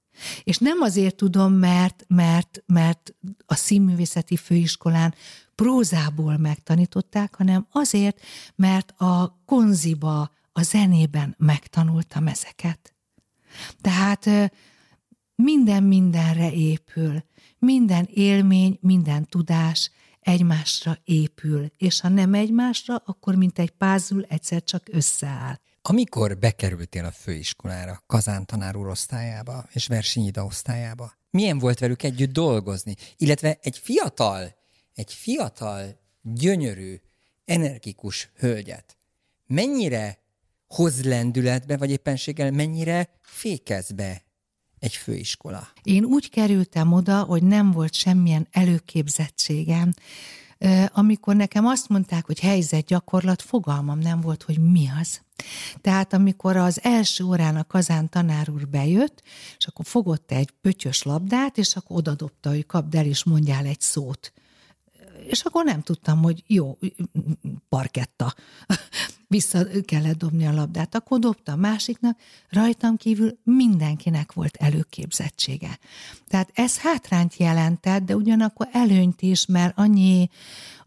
[0.44, 5.14] És nem azért tudom, mert, mert, mert a színművészeti főiskolán
[5.56, 8.22] prózából megtanították, hanem azért,
[8.56, 12.94] mert a konziba, a zenében megtanultam ezeket.
[13.82, 14.52] Tehát
[15.42, 17.24] minden mindenre épül,
[17.60, 24.64] minden élmény, minden tudás egymásra épül, és ha nem egymásra, akkor mint egy pázul egyszer
[24.64, 25.60] csak összeáll.
[25.82, 32.32] Amikor bekerültél a főiskolára, Kazán tanár úr osztályába és Versinyida osztályába, milyen volt velük együtt
[32.32, 32.96] dolgozni?
[33.18, 34.56] Illetve egy fiatal,
[34.94, 36.96] egy fiatal, gyönyörű,
[37.46, 38.98] energikus hölgyet
[39.48, 40.20] mennyire
[40.68, 44.28] hoz lendületbe, vagy éppenséggel mennyire fékez be
[44.80, 45.68] egy főiskola?
[45.84, 49.94] Én úgy kerültem oda, hogy nem volt semmilyen előképzettségem.
[50.88, 55.22] Amikor nekem azt mondták, hogy helyzet gyakorlat, fogalmam nem volt, hogy mi az.
[55.82, 59.22] Tehát amikor az első órán a kazán tanár úr bejött,
[59.58, 63.82] és akkor fogott egy pötyös labdát, és akkor odadobta, hogy kapd el, és mondjál egy
[63.82, 64.34] szót
[65.28, 66.78] és akkor nem tudtam, hogy jó,
[67.70, 68.34] parketta,
[69.30, 70.96] vissza kellett dobni a labdát.
[70.96, 75.80] Akkor dobta a másiknak, rajtam kívül mindenkinek volt előképzettsége.
[76.28, 80.30] Tehát ez hátrányt jelentett, de ugyanakkor előnyt is, mert annyi,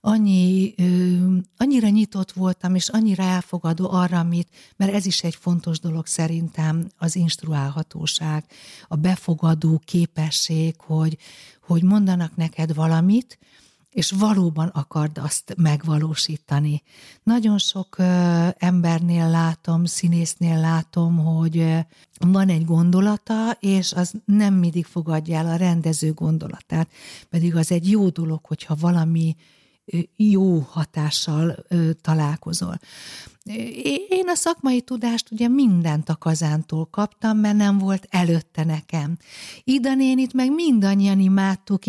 [0.01, 5.81] annyi, ö, annyira nyitott voltam, és annyira elfogadó arra, amit, mert ez is egy fontos
[5.81, 8.45] dolog szerintem, az instruálhatóság,
[8.89, 11.17] a befogadó képesség, hogy,
[11.61, 13.39] hogy mondanak neked valamit,
[13.93, 16.83] és valóban akard azt megvalósítani.
[17.23, 17.97] Nagyon sok
[18.59, 21.79] embernél látom, színésznél látom, hogy
[22.19, 26.89] van egy gondolata, és az nem mindig fogadja el a rendező gondolatát,
[27.31, 29.37] pedig az egy jó dolog, hogyha valami
[30.17, 31.67] jó hatással
[32.01, 32.79] találkozol.
[34.09, 39.17] Én a szakmai tudást ugye mindent a kazántól kaptam, mert nem volt előtte nekem.
[39.65, 41.83] Ida nénit meg mindannyian imádtuk,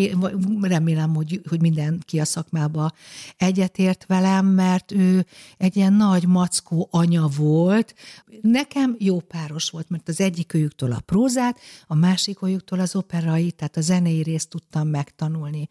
[0.62, 2.92] remélem, hogy, hogy mindenki a szakmába
[3.38, 5.26] egyetért velem, mert ő
[5.58, 7.96] egy ilyen nagy mackó anya volt.
[8.42, 13.52] Nekem jó páros volt, mert az egyik őjüktől a prózát, a másik őjüktől az operai,
[13.52, 15.70] tehát a zenei részt tudtam megtanulni.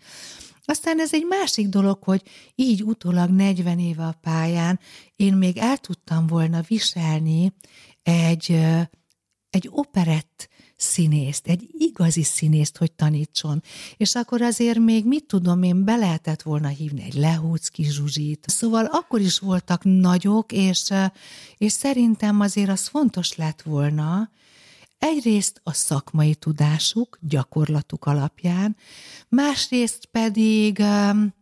[0.72, 2.22] Aztán ez egy másik dolog, hogy
[2.54, 4.80] így utólag 40 éve a pályán
[5.16, 7.52] én még el tudtam volna viselni
[8.02, 8.58] egy,
[9.50, 13.62] egy operett színészt, egy igazi színészt, hogy tanítson.
[13.96, 18.44] És akkor azért még, mit tudom én, be lehetett volna hívni egy Lehúcki Zsuzsit.
[18.48, 20.92] Szóval akkor is voltak nagyok, és,
[21.56, 24.30] és szerintem azért az fontos lett volna,
[25.04, 28.76] Egyrészt a szakmai tudásuk, gyakorlatuk alapján,
[29.28, 31.34] másrészt pedig um,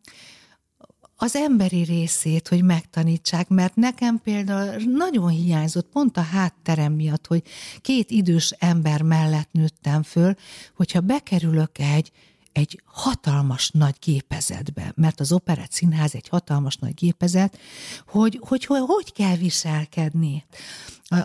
[1.16, 7.42] az emberi részét, hogy megtanítsák, mert nekem például nagyon hiányzott, pont a hátterem miatt, hogy
[7.81, 10.35] két idős ember mellett nőttem föl,
[10.77, 12.12] hogyha bekerülök egy,
[12.53, 17.59] egy hatalmas nagy gépezetbe, mert az operett színház egy hatalmas nagy gépezet,
[18.07, 20.44] hogy hogy, hogy, hogy kell viselkedni.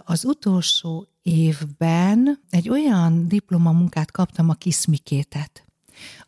[0.05, 5.65] Az utolsó évben egy olyan diplomamunkát kaptam a Kiszmikétet,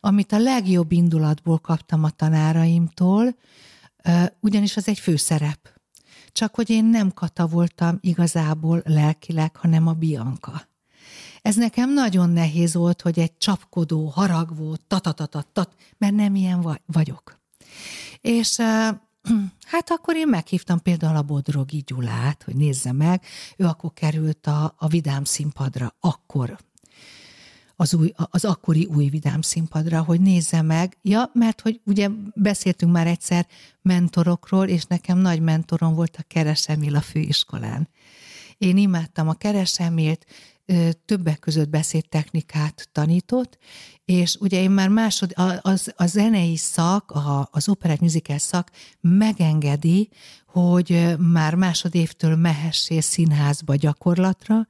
[0.00, 3.36] amit a legjobb indulatból kaptam a tanáraimtól,
[4.40, 5.68] ugyanis az egy főszerep.
[6.32, 10.68] Csak hogy én nem Kata voltam igazából lelkileg, hanem a Bianca.
[11.42, 17.40] Ez nekem nagyon nehéz volt, hogy egy csapkodó, haragvó, tatatatatat, mert nem ilyen vagyok.
[18.20, 18.58] És
[19.72, 23.22] hát akkor én meghívtam például a Bodrogi Gyulát, hogy nézze meg,
[23.56, 26.58] ő akkor került a, a Vidám színpadra, akkor
[27.80, 30.96] az, új, az akkori új vidám színpadra, hogy nézze meg.
[31.02, 33.46] Ja, mert hogy ugye beszéltünk már egyszer
[33.82, 37.88] mentorokról, és nekem nagy mentorom volt a Keresemil a főiskolán.
[38.58, 40.26] Én imádtam a Keresemilt,
[41.04, 43.58] többek között beszédtechnikát tanított,
[44.04, 50.08] és ugye én már másod, az, a zenei szak, a, az operett musical szak megengedi,
[50.46, 54.66] hogy már másodévtől mehessél színházba gyakorlatra,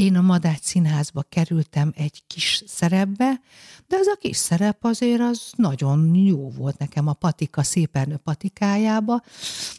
[0.00, 3.40] én a Madács Színházba kerültem egy kis szerepbe,
[3.86, 9.22] de az a kis szerep azért az nagyon jó volt nekem a patika, szépernő patikájába.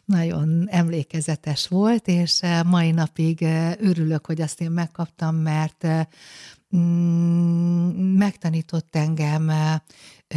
[0.06, 6.06] Nagyon emlékezetes volt, és eh, mai napig eh, örülök, hogy azt én megkaptam, mert eh,
[6.76, 9.52] mm, megtanított engem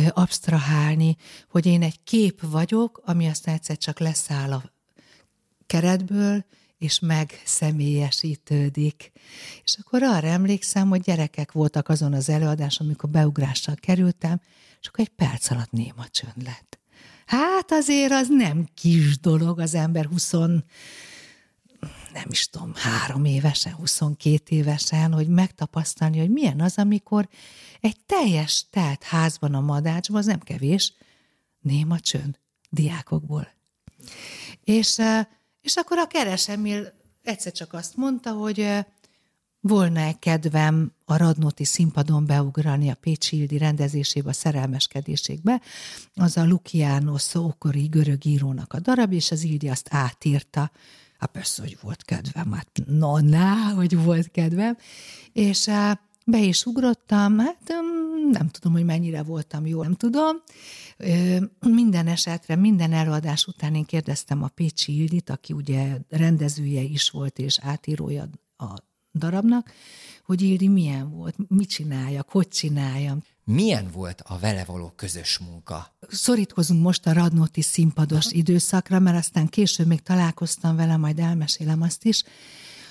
[0.09, 1.17] abstrahálni,
[1.49, 4.73] hogy én egy kép vagyok, ami aztán egyszer csak leszáll a
[5.67, 6.45] keretből,
[6.85, 9.13] és megszemélyesítődik.
[9.65, 14.41] És akkor arra emlékszem, hogy gyerekek voltak azon az előadáson, amikor beugrással kerültem,
[14.83, 16.79] akkor egy perc alatt néma csönd lett.
[17.27, 20.33] Hát azért az nem kis dolog az ember 20
[22.13, 27.29] nem is tudom, három évesen, 22 évesen, hogy megtapasztalni, hogy milyen az, amikor
[27.81, 30.93] egy teljes telt házban a madácsban, az nem kevés,
[31.61, 32.39] néma csönd
[32.71, 33.49] diákokból.
[34.61, 34.99] És
[35.65, 38.85] és akkor a keresemil egyszer csak azt mondta, hogy
[39.61, 45.61] volna-e kedvem a Radnóti színpadon beugrani a Pécsi Ildi rendezésébe, a szerelmeskedésébe,
[46.15, 50.71] az a Lukiános ókori görög írónak a darab, és az Ildi azt átírta.
[51.19, 54.77] Hát persze, hogy volt kedvem, hát na, na, hogy volt kedvem.
[55.33, 55.69] És
[56.25, 57.75] be is ugrottam, hát
[58.31, 60.37] nem tudom, hogy mennyire voltam jó, nem tudom.
[61.61, 67.39] Minden esetre, minden előadás után én kérdeztem a Pécsi Ildit, aki ugye rendezője is volt
[67.39, 68.75] és átírója a
[69.15, 69.73] darabnak,
[70.25, 73.23] hogy Ildi milyen volt, mit csináljak, hogy csináljam.
[73.45, 75.97] Milyen volt a vele való közös munka?
[76.09, 78.37] Szorítkozunk most a Radnóti színpados Aha.
[78.37, 82.23] időszakra, mert aztán később még találkoztam vele, majd elmesélem azt is.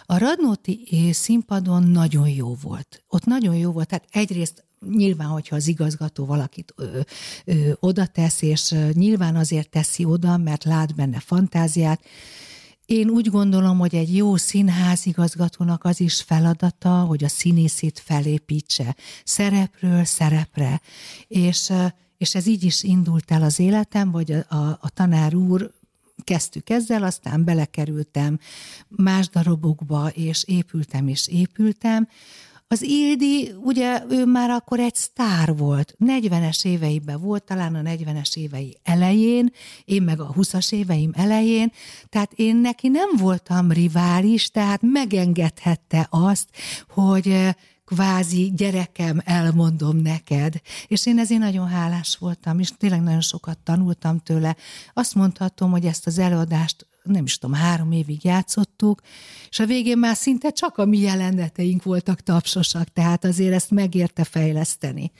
[0.06, 3.04] A Radnóti színpadon nagyon jó volt.
[3.08, 7.00] Ott nagyon jó volt, tehát egyrészt nyilván, hogyha az igazgató valakit ö,
[7.46, 12.02] ö, oda tesz, és nyilván azért teszi oda, mert lát benne fantáziát,
[12.86, 20.04] én úgy gondolom, hogy egy jó színházigazgatónak az is feladata, hogy a színészét felépítse szerepről
[20.04, 20.82] szerepre.
[21.28, 21.72] És,
[22.18, 25.72] és ez így is indult el az életem, vagy a, a, a tanár úr
[26.24, 28.40] kezdtük ezzel, aztán belekerültem
[28.90, 32.08] más darabokba, és épültem és épültem.
[32.68, 38.36] Az Ildi, ugye ő már akkor egy sztár volt, 40-es éveiben volt, talán a 40-es
[38.36, 39.52] évei elején,
[39.86, 41.72] én meg a 20-as éveim elején,
[42.10, 46.50] tehát én neki nem voltam rivális, tehát megengedhette azt,
[46.90, 47.56] hogy
[47.94, 50.62] kvázi gyerekem, elmondom neked.
[50.88, 54.56] És én ezért nagyon hálás voltam, és tényleg nagyon sokat tanultam tőle.
[54.94, 59.02] Azt mondhatom, hogy ezt az előadást nem is tudom, három évig játszottuk,
[59.50, 64.24] és a végén már szinte csak a mi jeleneteink voltak tapsosak, tehát azért ezt megérte
[64.24, 65.12] fejleszteni.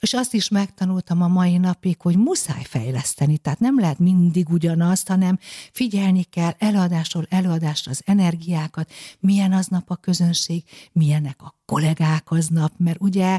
[0.00, 5.08] És azt is megtanultam a mai napig, hogy muszáj fejleszteni, tehát nem lehet mindig ugyanazt,
[5.08, 5.38] hanem
[5.72, 13.00] figyelni kell előadásról előadásra az energiákat, milyen aznap a közönség, milyenek a kollégák aznap, mert
[13.00, 13.38] ugye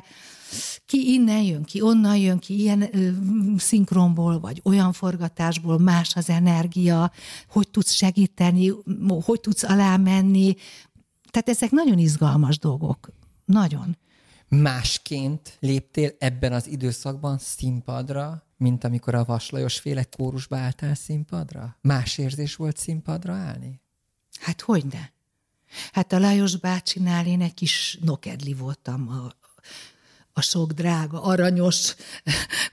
[0.86, 3.10] ki innen jön, ki onnan jön, ki ilyen ö,
[3.58, 7.12] szinkronból, vagy olyan forgatásból, más az energia,
[7.50, 8.74] hogy tudsz segíteni,
[9.26, 10.56] hogy tudsz alámenni.
[11.32, 13.10] Tehát ezek nagyon izgalmas dolgok.
[13.46, 13.98] Nagyon
[14.50, 21.78] másként léptél ebben az időszakban színpadra, mint amikor a Vaslajos féle kórusba álltál színpadra?
[21.82, 23.82] Más érzés volt színpadra állni?
[24.40, 25.14] Hát hogyne.
[25.92, 29.32] Hát a Lajos bácsinál én egy kis nokedli voltam a,
[30.34, 31.96] a sok drága, aranyos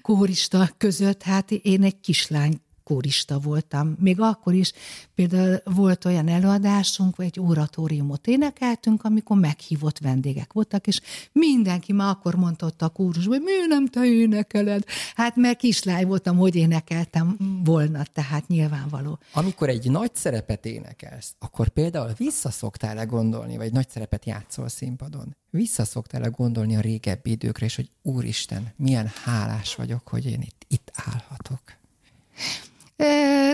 [0.02, 3.96] kórista között, hát én egy kislány kórista voltam.
[4.00, 4.72] Még akkor is
[5.14, 11.00] például volt olyan előadásunk, vagy egy oratóriumot énekeltünk, amikor meghívott vendégek voltak, és
[11.32, 14.84] mindenki már akkor mondta ott a kórusban, hogy miért nem te énekeled?
[15.14, 19.18] Hát mert kislány voltam, hogy énekeltem volna, tehát nyilvánvaló.
[19.32, 25.36] Amikor egy nagy szerepet énekelsz, akkor például visszaszoktál-e gondolni, vagy nagy szerepet játszol színpadon?
[25.50, 30.90] Visszaszoktál-e gondolni a régebbi időkre, és hogy Úristen, milyen hálás vagyok, hogy én itt, itt
[30.94, 31.60] állhatok?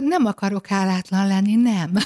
[0.00, 1.92] Nem akarok hálátlan lenni, nem.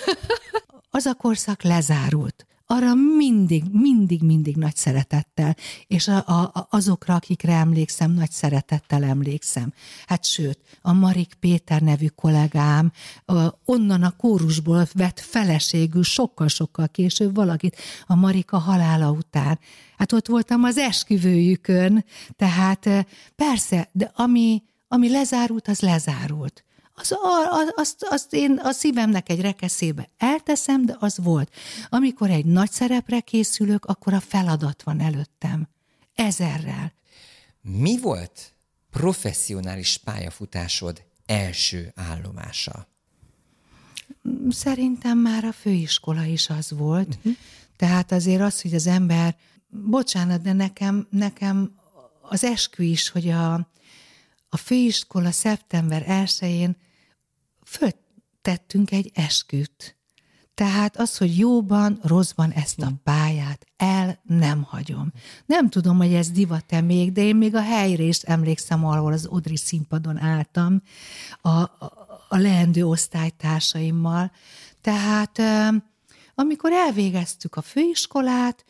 [0.91, 2.47] Az a korszak lezárult.
[2.69, 9.73] Arra mindig, mindig, mindig nagy szeretettel, és a, a, azokra, akikre emlékszem, nagy szeretettel emlékszem.
[10.07, 12.93] Hát sőt, a Marik Péter nevű kollégám
[13.25, 19.59] a, onnan a kórusból vett feleségül sokkal-sokkal később valakit a Marika halála után.
[19.99, 22.05] Hát ott voltam az esküvőjükön,
[22.37, 26.65] tehát persze, de ami, ami lezárult, az lezárult
[26.99, 27.17] az,
[27.51, 31.55] az, azt, azt én a szívemnek egy rekeszébe elteszem, de az volt.
[31.89, 35.69] Amikor egy nagy szerepre készülök, akkor a feladat van előttem.
[36.15, 36.93] Ezerrel.
[37.61, 38.53] Mi volt
[38.91, 42.89] professzionális pályafutásod első állomása?
[44.49, 47.15] Szerintem már a főiskola is az volt.
[47.15, 47.33] Uh-huh.
[47.77, 49.37] Tehát azért az, hogy az ember,
[49.69, 51.71] bocsánat, de nekem, nekem
[52.21, 53.55] az eskü is, hogy a,
[54.49, 56.77] a főiskola szeptember 1-én
[57.67, 59.97] föltettünk egy esküt.
[60.55, 65.13] Tehát az, hogy jóban, rosszban ezt a pályát el nem hagyom.
[65.47, 69.57] Nem tudom, hogy ez divat-e még, de én még a helyrést emlékszem, ahol az Odri
[69.57, 70.83] színpadon álltam
[71.41, 71.69] a, a,
[72.29, 74.33] a leendő osztálytársaimmal.
[74.81, 75.41] Tehát
[76.35, 78.65] amikor elvégeztük a főiskolát,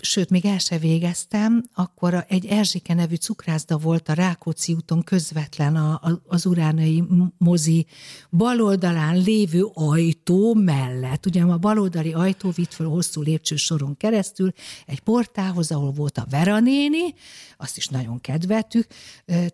[0.00, 5.76] sőt, még el se végeztem, akkor egy Erzsike nevű cukrászda volt a Rákóczi úton közvetlen
[5.76, 7.04] a, a, az uránai
[7.38, 7.86] mozi
[8.30, 11.26] baloldalán lévő ajtó mellett.
[11.26, 14.52] Ugye a baloldali ajtó vitt fel hosszú lépcsősoron keresztül
[14.86, 17.14] egy portához, ahol volt a Vera néni,
[17.56, 18.86] azt is nagyon kedveltük,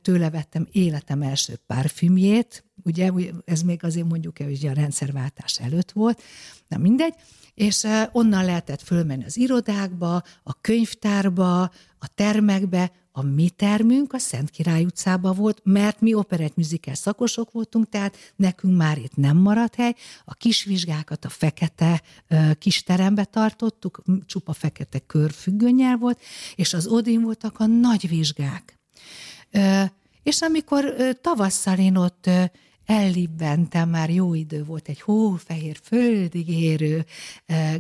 [0.03, 3.13] tőle vettem életem első parfümjét, ugye
[3.45, 6.23] ez még azért mondjuk hogy a rendszerváltás előtt volt,
[6.69, 7.15] de mindegy,
[7.55, 11.63] és onnan lehetett fölmenni az irodákba, a könyvtárba,
[11.99, 17.53] a termekbe, a mi termünk a Szent Király utcában volt, mert mi operett műzikel szakosok
[17.53, 19.95] voltunk, tehát nekünk már itt nem maradt hely.
[20.25, 22.03] A kisvizsgákat a fekete
[22.59, 26.21] kis terembe tartottuk, csupa fekete körfüggönnyel volt,
[26.55, 28.79] és az Odin voltak a nagy vizsgák.
[30.23, 32.31] És amikor tavasszal én ott
[32.87, 37.05] ellibbentem, már jó idő volt, egy hófehér, földig érő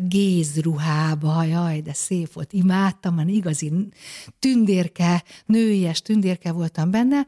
[0.01, 3.73] gézruhába, jaj, de szép volt, imádtam, már igazi
[4.39, 7.27] tündérke, nőies tündérke voltam benne,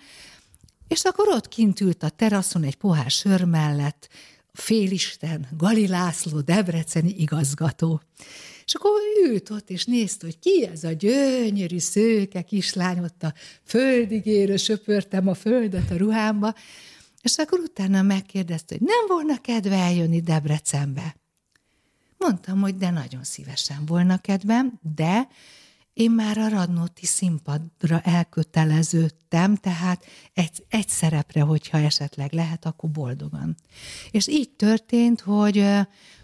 [0.88, 4.08] és akkor ott kint ült a teraszon egy pohár sör mellett,
[4.52, 8.00] félisten, Gali László, debreceni igazgató.
[8.64, 8.90] És akkor
[9.26, 14.56] ült ott, és nézte, hogy ki ez a gyönyörű szőke kislány, ott a földig érő,
[14.56, 16.54] söpörtem a földet a ruhámba,
[17.22, 21.16] és akkor utána megkérdezte, hogy nem volna kedve eljönni Debrecenbe.
[22.18, 25.28] Mondtam, hogy de nagyon szívesen volna kedvem, de
[25.92, 33.56] én már a Radnóti színpadra elköteleződtem, tehát egy, egy szerepre, hogyha esetleg lehet, akkor boldogan.
[34.10, 35.64] És így történt, hogy,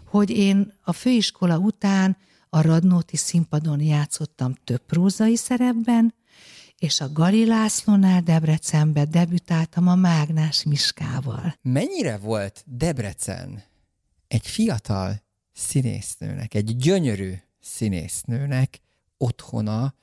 [0.05, 2.17] hogy én a főiskola után
[2.49, 6.13] a Radnóti színpadon játszottam több prózai szerepben,
[6.79, 11.55] és a Gali Lászlónál Debrecenbe debütáltam a Mágnás Miskával.
[11.61, 13.63] Mennyire volt Debrecen
[14.27, 18.79] egy fiatal színésznőnek, egy gyönyörű színésznőnek
[19.17, 19.93] otthona,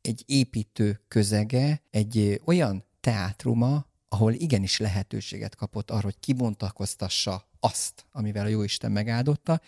[0.00, 3.86] egy építő közege, egy olyan teátruma,
[4.16, 9.60] ahol igenis lehetőséget kapott arra, hogy kibontakoztassa azt, amivel a Jóisten megáldotta,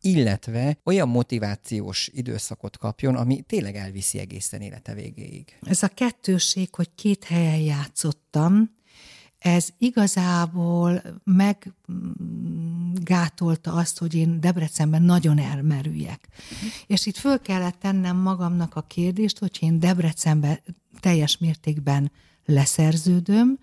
[0.00, 5.58] illetve olyan motivációs időszakot kapjon, ami tényleg elviszi egészen élete végéig.
[5.62, 8.70] Ez a kettőség, hogy két helyen játszottam,
[9.38, 11.02] ez igazából
[12.94, 16.28] meggátolta azt, hogy én Debrecenben nagyon elmerüljek.
[16.86, 20.58] És itt föl kellett tennem magamnak a kérdést, hogy én Debrecenben
[21.00, 22.10] teljes mértékben
[22.44, 23.58] leszerződöm,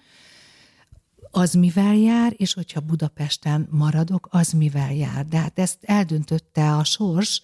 [1.32, 5.26] az mivel jár, és hogyha Budapesten maradok, az mivel jár.
[5.26, 7.42] De hát ezt eldöntötte a sors,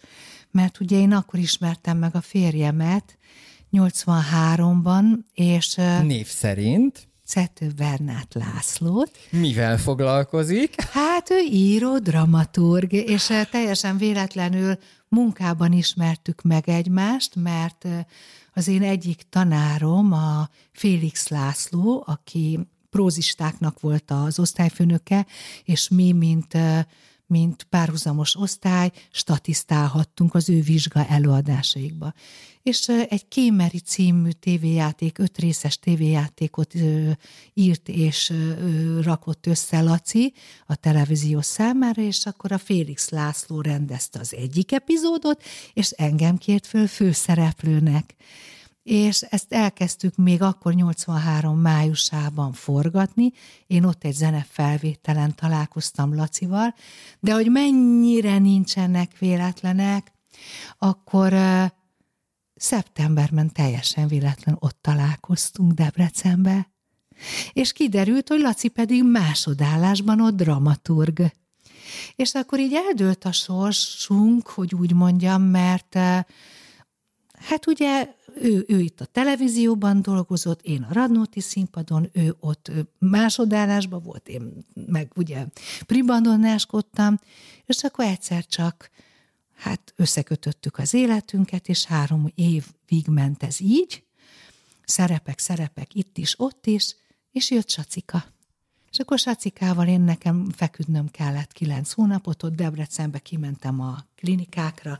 [0.52, 3.18] mert ugye én akkor ismertem meg a férjemet,
[3.72, 5.76] 83-ban, és...
[6.04, 7.08] Név szerint?
[7.26, 9.12] Cető Bernát Lászlót.
[9.30, 10.82] Mivel foglalkozik?
[10.82, 14.78] Hát ő író, dramaturg, és teljesen véletlenül
[15.08, 17.88] munkában ismertük meg egymást, mert
[18.54, 22.60] az én egyik tanárom, a Félix László, aki
[22.98, 25.26] prózistáknak volt az osztályfőnöke,
[25.64, 26.58] és mi, mint
[27.30, 32.14] mint párhuzamos osztály, statisztálhattunk az ő vizsga előadásaikba.
[32.62, 36.74] És egy Kémeri című tévéjáték, öt részes tévéjátékot
[37.54, 38.34] írt és
[39.02, 40.34] rakott össze Laci
[40.66, 45.44] a televízió számára, és akkor a Félix László rendezte az egyik epizódot,
[45.74, 48.16] és engem kért föl főszereplőnek
[48.88, 53.32] és ezt elkezdtük még akkor 83 májusában forgatni.
[53.68, 56.76] Én ott egy zenefelvételen találkoztam Lacival,
[57.20, 60.12] de hogy mennyire nincsenek véletlenek,
[60.78, 61.34] akkor
[62.56, 66.72] szeptemberben teljesen véletlen ott találkoztunk Debrecenbe,
[67.54, 71.22] és kiderült, hogy Laci pedig másodállásban ott dramaturg.
[72.16, 75.98] És akkor így eldőlt a sorsunk, hogy úgy mondjam, mert
[77.38, 84.04] hát ugye ő, ő itt a televízióban dolgozott, én a Radnóti színpadon, ő ott másodállásban
[84.04, 85.46] volt, én meg ugye
[85.86, 87.20] pribandonnáskodtam,
[87.66, 88.90] és akkor egyszer csak
[89.56, 94.04] hát összekötöttük az életünket, és három évig ment ez így,
[94.86, 96.96] szerepek, szerepek itt is, ott is,
[97.32, 98.26] és jött Sacika.
[98.92, 105.00] És akkor Sacikával én nekem feküdnöm kellett kilenc hónapot, ott Debrecenbe kimentem a klinikákra,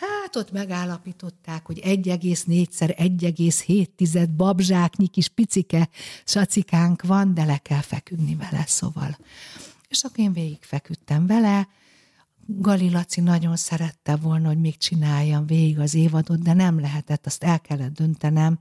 [0.00, 5.88] Hát ott megállapították, hogy 1,4-szer 1,7 babzsáknyi kis picike
[6.24, 9.18] sacikánk van, de le kell feküdni vele, szóval.
[9.88, 11.68] És akkor én végig feküdtem vele,
[12.46, 17.44] Gali Laci nagyon szerette volna, hogy még csináljam végig az évadot, de nem lehetett, azt
[17.44, 18.58] el kellett döntenem,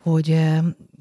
[0.00, 0.40] hogy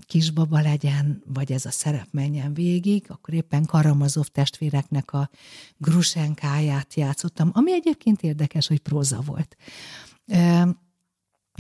[0.08, 5.30] kisbaba legyen, vagy ez a szerep menjen végig, akkor éppen Karamazov testvéreknek a
[5.78, 9.58] Grusenkáját játszottam, ami egyébként érdekes, hogy próza volt.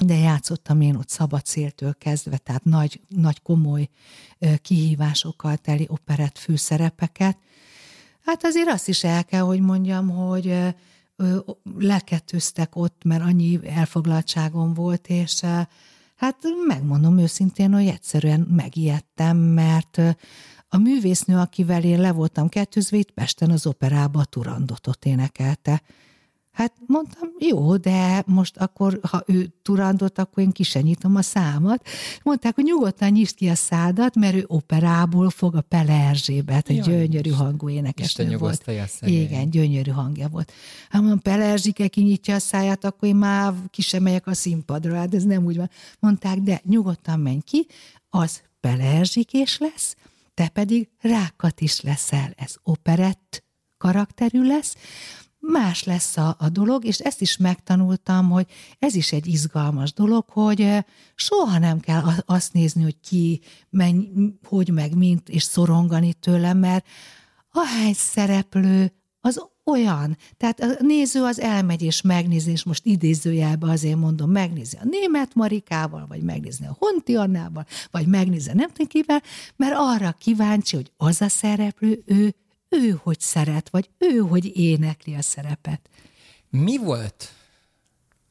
[0.05, 3.89] De játszottam én ott szabad széltől kezdve, tehát nagy, nagy komoly
[4.61, 7.37] kihívásokkal teli operett főszerepeket.
[8.21, 10.75] Hát azért azt is el kell, hogy mondjam, hogy
[11.77, 15.41] lekettőztek ott, mert annyi elfoglaltságom volt, és
[16.17, 16.37] Hát
[16.67, 20.01] megmondom őszintén, hogy egyszerűen megijedtem, mert
[20.67, 25.81] a művésznő, akivel én le voltam kettőzve, itt Pesten az operába Turandotot énekelte.
[26.57, 31.21] Hát mondtam, jó, de most akkor, ha ő turandot, akkor én ki sem nyitom a
[31.21, 31.87] számat.
[32.23, 36.81] Mondták, hogy nyugodtan nyisd ki a szádat, mert ő operából fog a Pele Erzsébet, egy
[36.81, 38.63] gyönyörű hangú énekesnő volt.
[39.01, 40.51] Igen, gyönyörű hangja volt.
[40.89, 44.95] Hát mondom, Pele Erzsike kinyitja a száját, akkor én már ki sem megyek a színpadra,
[44.95, 45.69] hát ez nem úgy van.
[45.99, 47.67] Mondták, de nyugodtan menj ki,
[48.09, 49.95] az Pele Erzsikés lesz,
[50.33, 52.33] te pedig rákat is leszel.
[52.37, 53.43] Ez operett
[53.77, 54.75] karakterű lesz,
[55.39, 58.45] más lesz a, a dolog, és ezt is megtanultam, hogy
[58.79, 60.85] ez is egy izgalmas dolog, hogy
[61.15, 64.09] soha nem kell azt nézni, hogy ki, menj,
[64.43, 66.87] hogy meg mint, és szorongani tőlem, mert
[67.51, 70.17] ahány szereplő az olyan.
[70.37, 75.35] Tehát a néző az elmegy és megnézi, és most idézőjelben azért mondom, megnézi a német
[75.35, 79.21] Marikával, vagy megnézi a Honti Annával, vagy megnézi a nem tudom kivel,
[79.55, 82.35] mert arra kíváncsi, hogy az a szereplő, ő
[82.69, 85.89] ő hogy szeret, vagy ő hogy énekli a szerepet.
[86.49, 87.33] Mi volt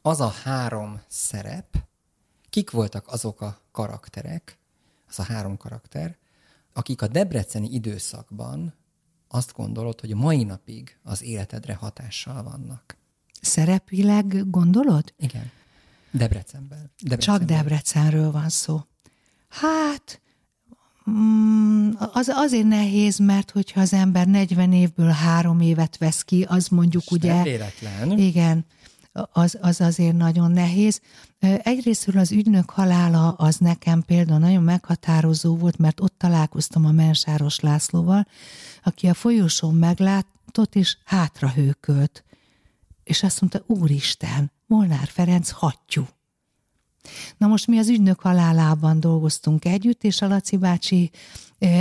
[0.03, 1.77] az a három szerep,
[2.51, 4.59] kik voltak azok a karakterek,
[5.09, 6.17] az a három karakter,
[6.73, 8.75] akik a debreceni időszakban
[9.29, 12.97] azt gondolod, hogy a mai napig az életedre hatással vannak.
[13.41, 15.15] Szerepileg gondolod?
[15.17, 15.51] Igen.
[16.11, 16.91] Debrecenben.
[17.01, 17.19] Debrecenben.
[17.19, 18.85] Csak Debrecenről van szó.
[19.49, 20.21] Hát,
[22.13, 27.03] az azért nehéz, mert hogyha az ember 40 évből három évet vesz ki, az mondjuk
[27.03, 27.43] És ugye...
[27.43, 28.19] véletlen.
[28.19, 28.67] Igen.
[29.13, 31.01] az, az azért nagyon nehéz.
[31.39, 37.61] Egyrésztről az ügynök halála az nekem például nagyon meghatározó volt, mert ott találkoztam a Mensáros
[37.61, 38.27] Lászlóval,
[38.83, 42.25] aki a folyosón meglátott és hátra hőkölt.
[43.05, 46.07] És azt mondta, Úristen, Molnár Ferenc hattyú.
[47.37, 51.11] Na most mi az ügynök halálában dolgoztunk együtt, és a Laci bácsi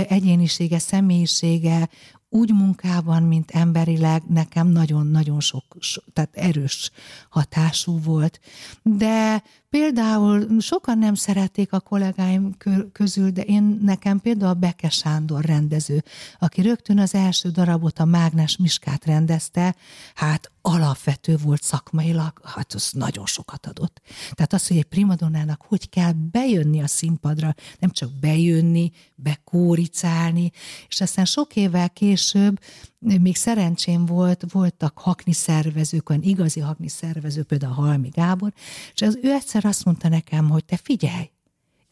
[0.08, 1.88] egyénisége, személyisége
[2.28, 6.90] úgy munkában, mint emberileg nekem nagyon-nagyon sok, so, tehát erős
[7.28, 8.40] hatású volt.
[8.82, 12.56] De például sokan nem szerették a kollégáim
[12.92, 16.04] közül, de én nekem például a Beke Sándor rendező,
[16.38, 19.74] aki rögtön az első darabot, a Mágnes Miskát rendezte,
[20.14, 24.00] hát alapvető volt szakmailag, hát az nagyon sokat adott.
[24.32, 30.50] Tehát az, hogy egy primadonnának hogy kell bejönni a színpadra, nem csak bejönni, bekóricálni,
[30.88, 32.58] és aztán sok évvel később
[32.98, 38.52] még szerencsém volt, voltak hakni szervezők, olyan igazi hakni szervező, például Halmi Gábor,
[38.94, 41.30] és az ő egyszer azt mondta nekem, hogy te figyelj,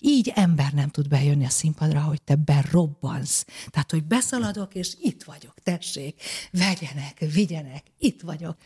[0.06, 3.44] így ember nem tud bejönni a színpadra, hogy te berobbansz.
[3.70, 8.56] Tehát, hogy beszaladok, és itt vagyok, tessék, vegyenek, vigyenek, itt vagyok.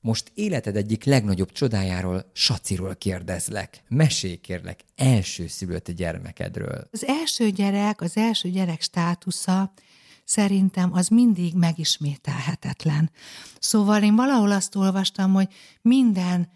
[0.00, 3.82] Most életed egyik legnagyobb csodájáról, Saciról kérdezlek.
[3.88, 6.88] Mesélj kérlek első szülött gyermekedről.
[6.92, 9.72] Az első gyerek, az első gyerek státusza
[10.24, 13.10] szerintem az mindig megismételhetetlen.
[13.58, 15.48] Szóval én valahol azt olvastam, hogy
[15.82, 16.48] minden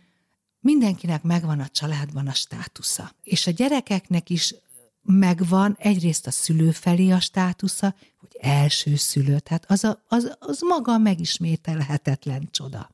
[0.60, 3.12] mindenkinek megvan a családban a státusza.
[3.22, 4.54] És a gyerekeknek is
[5.02, 7.94] megvan egyrészt a szülő felé a státusza,
[8.40, 12.90] első szülő, tehát az, a, az, az maga megismételhetetlen csoda.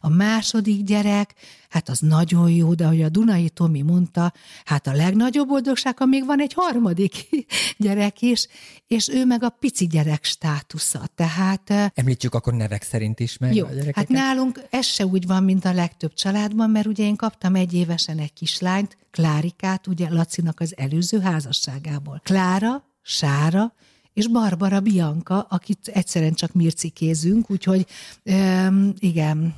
[0.00, 1.34] A második gyerek,
[1.68, 4.32] hát az nagyon jó, de ahogy a Dunai Tomi mondta,
[4.64, 7.28] hát a legnagyobb boldogság, ha még van egy harmadik
[7.78, 8.46] gyerek is,
[8.86, 11.00] és ő meg a pici gyerek státusza.
[11.14, 11.92] Tehát...
[11.94, 13.96] Említsük akkor nevek szerint is meg jó, a gyerekeket.
[13.96, 17.74] Hát nálunk ez se úgy van, mint a legtöbb családban, mert ugye én kaptam egy
[17.74, 22.20] évesen egy kislányt, Klárikát, ugye Lacinak az előző házasságából.
[22.24, 23.74] Klára, Sára,
[24.14, 27.86] és Barbara Bianca, akit egyszerűen csak mircikézünk, úgyhogy
[28.24, 29.54] um, igen,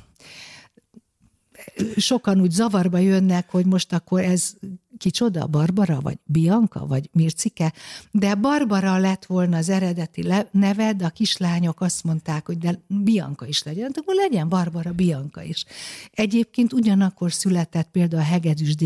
[1.97, 4.53] sokan úgy zavarba jönnek, hogy most akkor ez
[4.97, 7.73] kicsoda, Barbara, vagy Bianca, vagy Mircike,
[8.11, 13.45] de Barbara lett volna az eredeti neve, de a kislányok azt mondták, hogy de Bianca
[13.45, 15.65] is legyen, de akkor legyen Barbara Bianca is.
[16.11, 18.83] Egyébként ugyanakkor született például a Hegedűs D.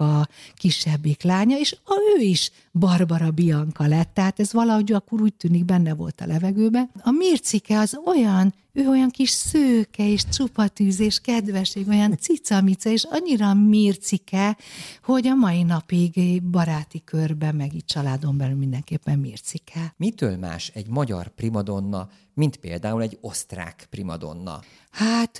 [0.00, 5.34] A kisebbik lánya, és a ő is Barbara Bianca lett, tehát ez valahogy akkor úgy
[5.34, 6.90] tűnik benne volt a levegőben.
[7.02, 13.04] A Mircike az olyan ő olyan kis szőke és csupatűz és kedvesség, olyan cicamica, és
[13.10, 14.56] annyira mircike,
[15.02, 19.94] hogy a mai napig baráti körben, meg itt családon belül mindenképpen mircike.
[19.96, 24.60] Mitől más egy magyar primadonna, mint például egy osztrák primadonna?
[24.90, 25.38] Hát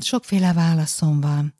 [0.00, 1.54] sokféle válaszom van.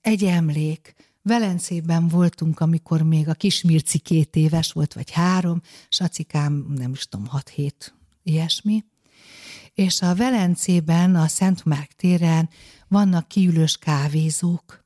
[0.00, 0.94] Egy emlék,
[1.26, 7.26] Velencében voltunk, amikor még a kismirci két éves volt, vagy három, Sacikám nem is tudom,
[7.26, 8.84] hat hét, ilyesmi.
[9.74, 12.48] És a Velencében, a Szent Márk téren
[12.88, 14.84] vannak kiülős kávézók,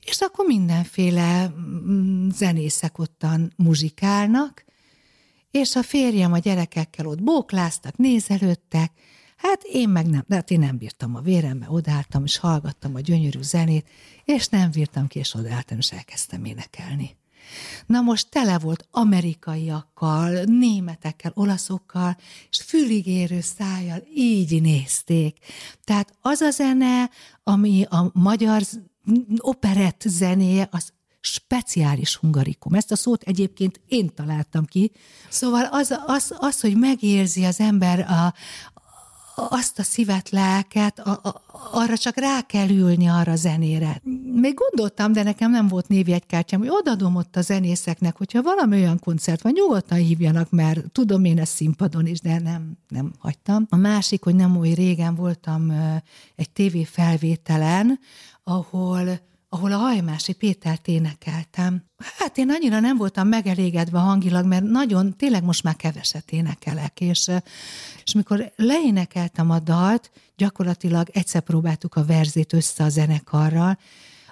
[0.00, 4.64] és akkor mindenféle mm, zenészek ottan muzsikálnak,
[5.50, 8.92] és a férjem a gyerekekkel ott bókláztak, nézelődtek,
[9.42, 13.00] hát én meg nem, de hát én nem bírtam a vérembe, odálltam, és hallgattam a
[13.00, 13.88] gyönyörű zenét,
[14.24, 17.18] és nem bírtam ki, és odálltam, és elkezdtem énekelni.
[17.86, 22.16] Na most tele volt amerikaiakkal, németekkel, olaszokkal,
[22.50, 25.38] és füligérő szájjal így nézték.
[25.84, 27.10] Tehát az a zene,
[27.42, 28.62] ami a magyar
[29.38, 32.74] operett zenéje, az speciális hungarikum.
[32.74, 34.92] Ezt a szót egyébként én találtam ki.
[35.28, 38.34] Szóval az, az, az hogy megérzi az ember a,
[39.48, 44.00] azt a szívet, lelket, a, a, arra csak rá kell ülni arra zenére.
[44.34, 48.98] Még gondoltam, de nekem nem volt névjegykártyám, hogy odadom ott a zenészeknek, hogyha valami olyan
[48.98, 53.66] koncert van, nyugodtan hívjanak, mert tudom én ezt színpadon is, de nem, nem hagytam.
[53.68, 55.72] A másik, hogy nem oly régen voltam
[56.36, 57.98] egy tévéfelvételen,
[58.44, 59.20] ahol
[59.52, 61.84] ahol a Hajmási Pétert énekeltem.
[62.18, 67.30] Hát én annyira nem voltam megelégedve hangilag, mert nagyon, tényleg most már keveset énekelek, és,
[68.04, 73.78] és mikor leénekeltem a dalt, gyakorlatilag egyszer próbáltuk a verzét össze a zenekarral,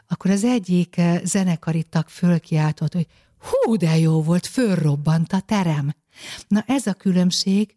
[0.08, 3.06] akkor az egyik zenekari tag fölkiáltott, hogy
[3.38, 5.94] hú, de jó volt, fölrobbant a terem.
[6.48, 7.76] Na ez a különbség,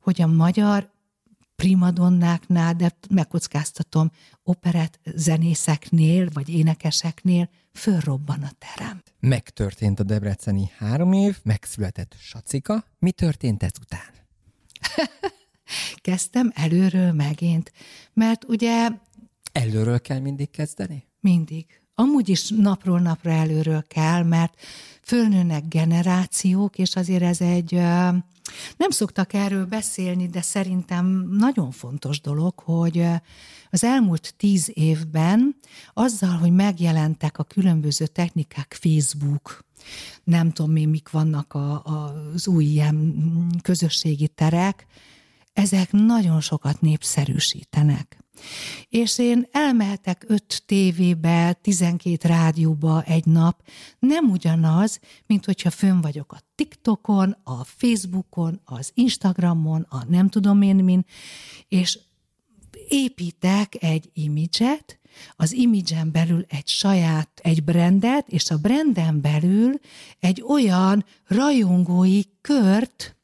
[0.00, 0.90] hogy a magyar
[1.62, 4.10] primadonnáknál, de megkockáztatom,
[4.42, 9.02] operett zenészeknél, vagy énekeseknél fölrobban a terem.
[9.20, 12.84] Megtörtént a debreceni három év, megszületett Sacika.
[12.98, 14.10] Mi történt ezután?
[16.08, 17.72] Kezdtem előről megint,
[18.12, 18.88] mert ugye
[19.52, 21.06] Előről kell mindig kezdeni?
[21.20, 21.81] Mindig.
[22.02, 24.60] Amúgy is napról napra előről kell, mert
[25.02, 27.72] fölnőnek generációk, és azért ez egy,
[28.76, 33.04] nem szoktak erről beszélni, de szerintem nagyon fontos dolog, hogy
[33.70, 35.56] az elmúlt tíz évben
[35.92, 39.64] azzal, hogy megjelentek a különböző technikák, Facebook,
[40.24, 43.14] nem tudom én, mik vannak a, a, az új ilyen
[43.62, 44.86] közösségi terek,
[45.52, 48.21] ezek nagyon sokat népszerűsítenek.
[48.88, 53.62] És én elmehetek öt tévébe, tizenkét rádióba egy nap,
[53.98, 60.62] nem ugyanaz, mint hogyha fönn vagyok a TikTokon, a Facebookon, az Instagramon, a nem tudom
[60.62, 61.04] én min,
[61.68, 61.98] és
[62.88, 65.00] építek egy imidzset,
[65.36, 69.74] az imidzsen belül egy saját, egy brandet, és a branden belül
[70.20, 73.16] egy olyan rajongói kört,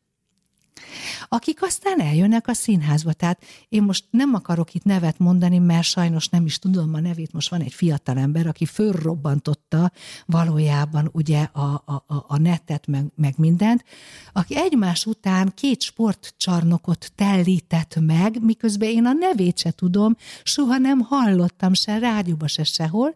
[1.29, 3.13] akik aztán eljönnek a színházba.
[3.13, 7.33] Tehát én most nem akarok itt nevet mondani, mert sajnos nem is tudom a nevét.
[7.33, 9.93] Most van egy fiatalember, aki fölrobbantotta
[10.27, 13.85] valójában ugye a, a, a netet, meg, meg mindent,
[14.33, 21.01] aki egymás után két sportcsarnokot tellített meg, miközben én a nevét se tudom, soha nem
[21.01, 23.15] hallottam se rádióba, se sehol,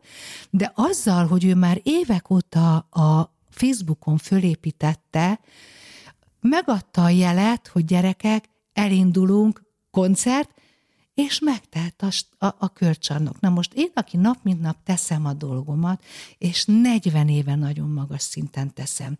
[0.51, 5.41] de azzal, hogy ő már évek óta a Facebookon fölépítette,
[6.43, 10.51] megadta a jelet, hogy gyerekek, elindulunk, koncert,
[11.15, 13.41] és megtelt a, a, a körcsarnok.
[13.41, 16.05] Na most én, aki nap mint nap teszem a dolgomat,
[16.39, 19.17] és 40 éve nagyon magas szinten teszem.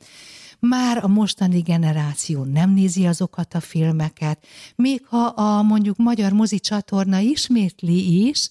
[0.59, 6.61] Már a mostani generáció nem nézi azokat a filmeket, még ha a mondjuk magyar mozi
[6.61, 8.49] csatorna ismétli is,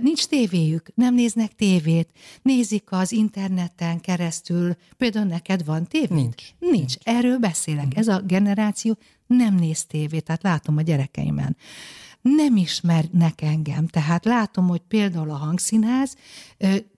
[0.00, 2.10] nincs tévéjük, nem néznek tévét,
[2.42, 4.76] nézik az interneten keresztül.
[4.96, 6.14] Például neked van tévé?
[6.14, 6.42] Nincs.
[6.58, 6.76] Nincs.
[6.76, 6.94] Nincs.
[7.02, 7.96] Erről beszélek.
[7.96, 11.56] Ez a generáció nem néz tévét, tehát látom a gyerekeimen
[12.22, 13.86] nem ismernek engem.
[13.86, 16.16] Tehát látom, hogy például a hangszínház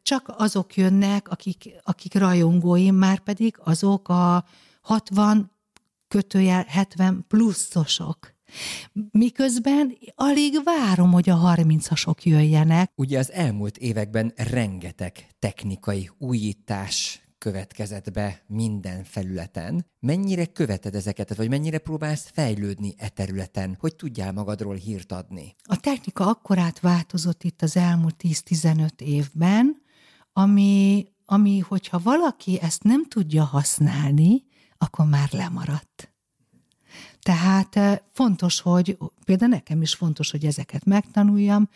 [0.03, 4.45] csak azok jönnek, akik, akik rajongóim, már pedig azok a
[4.81, 5.51] 60
[6.09, 8.35] kötőjel 70 pluszosok.
[9.11, 12.91] Miközben alig várom, hogy a 30-asok jöjjenek.
[12.95, 19.87] Ugye az elmúlt években rengeteg technikai újítás következett be minden felületen.
[20.01, 25.55] Mennyire követed ezeket, vagy mennyire próbálsz fejlődni e területen, hogy tudjál magadról hírt adni?
[25.63, 29.83] A technika akkorát változott itt az elmúlt 10-15 évben,
[30.33, 34.45] ami, ami, hogyha valaki ezt nem tudja használni,
[34.79, 36.14] akkor már lemaradt.
[37.25, 41.69] Tehát eh, fontos, hogy például nekem is fontos, hogy ezeket megtanuljam.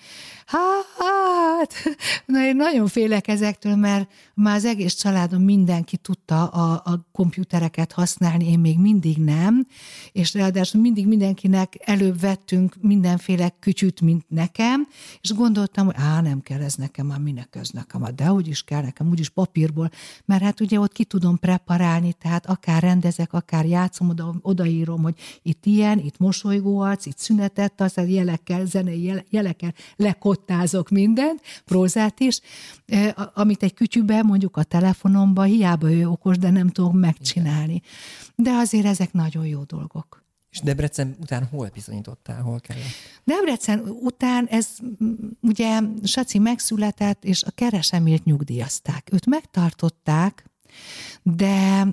[0.46, 1.74] Hát,
[2.26, 7.92] na én nagyon félek ezektől, mert már az egész családom mindenki tudta a, a komputereket
[7.92, 9.66] használni, én még mindig nem,
[10.12, 14.88] és ráadásul mindig mindenkinek előbb vettünk mindenféle kütyüt, mint nekem,
[15.20, 18.62] és gondoltam, hogy á, nem kell ez nekem, már minek ez nekem, de hogy is
[18.62, 19.90] kell nekem, úgyis papírból,
[20.24, 25.14] mert hát ugye ott ki tudom preparálni, tehát akár rendezek, akár játszom, oda, odaírom, hogy
[25.42, 32.40] itt ilyen, itt mosolygóarc, itt szünetet, aztán jelekkel, zenei jelekkel lekottázok mindent, prózát is,
[33.34, 37.82] amit egy kütyűbe, mondjuk a telefonomba, hiába ő okos, de nem tudom megcsinálni.
[38.34, 40.26] De azért ezek nagyon jó dolgok.
[40.50, 42.76] És Debrecen után hol bizonyítottál, hol kell?
[43.24, 44.68] Debrecen után ez
[45.40, 49.08] ugye Saci megszületett, és a keresemilt nyugdíjazták.
[49.12, 50.44] Őt megtartották,
[51.22, 51.86] de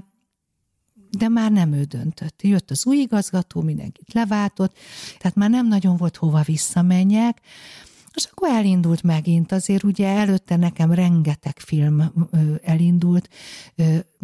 [1.18, 2.42] de már nem ő döntött.
[2.42, 4.78] Jött az új igazgató, mindenkit leváltott,
[5.18, 7.42] tehát már nem nagyon volt hova visszamenjek,
[8.16, 12.12] és akkor elindult megint, azért ugye előtte nekem rengeteg film
[12.64, 13.30] elindult,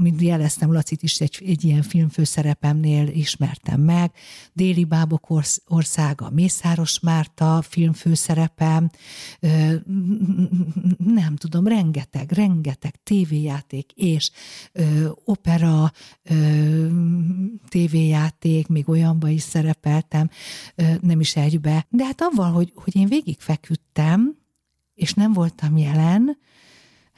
[0.02, 4.12] mint jeleztem, Lacit is egy, egy ilyen filmfőszerepemnél ismertem meg,
[4.54, 5.30] Déli Bábok
[5.66, 8.90] országa, Mészáros Márta filmfőszerepem,
[10.98, 14.32] nem tudom, rengeteg, rengeteg tévéjáték és
[15.26, 15.92] opera
[17.70, 20.30] tévéjáték, még olyanba is szerepeltem,
[21.02, 24.40] nem is egybe, de hát avval, hogy, hogy én végigfeküdtem,
[24.94, 26.38] és nem voltam jelen,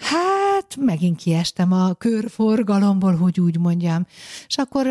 [0.03, 4.05] Hát, megint kiestem a körforgalomból, hogy úgy mondjam.
[4.47, 4.87] És akkor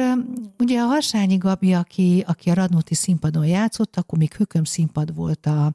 [0.58, 5.46] ugye a Harsányi Gabi, aki, aki a Radnóti színpadon játszott, akkor még Hököm színpad volt
[5.46, 5.72] a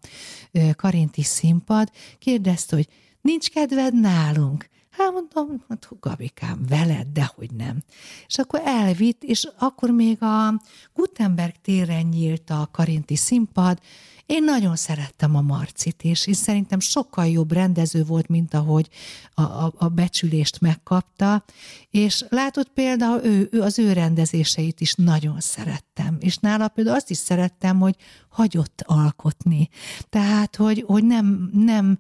[0.76, 2.88] Karinti színpad, kérdezte, hogy
[3.22, 4.70] nincs kedved nálunk?
[4.98, 7.84] Hát mondom, hát Gabikám, veled, dehogy nem.
[8.28, 10.62] És akkor elvitt, és akkor még a
[10.94, 13.80] Gutenberg téren nyílt a Karinti színpad,
[14.28, 18.90] én nagyon szerettem a Marcit, és, és szerintem sokkal jobb rendező volt, mint ahogy
[19.34, 21.44] a, a, a becsülést megkapta,
[21.90, 27.10] és látod például ő, ő, az ő rendezéseit is nagyon szerettem, és nála például azt
[27.10, 27.96] is szerettem, hogy
[28.30, 29.70] hagyott alkotni.
[30.10, 31.98] Tehát, hogy, hogy nem, nem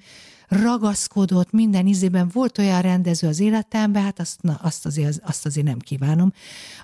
[0.48, 2.30] ragaszkodott minden izében.
[2.34, 6.32] Volt olyan rendező az életemben, hát azt, na, azt, azért, azt azért nem kívánom,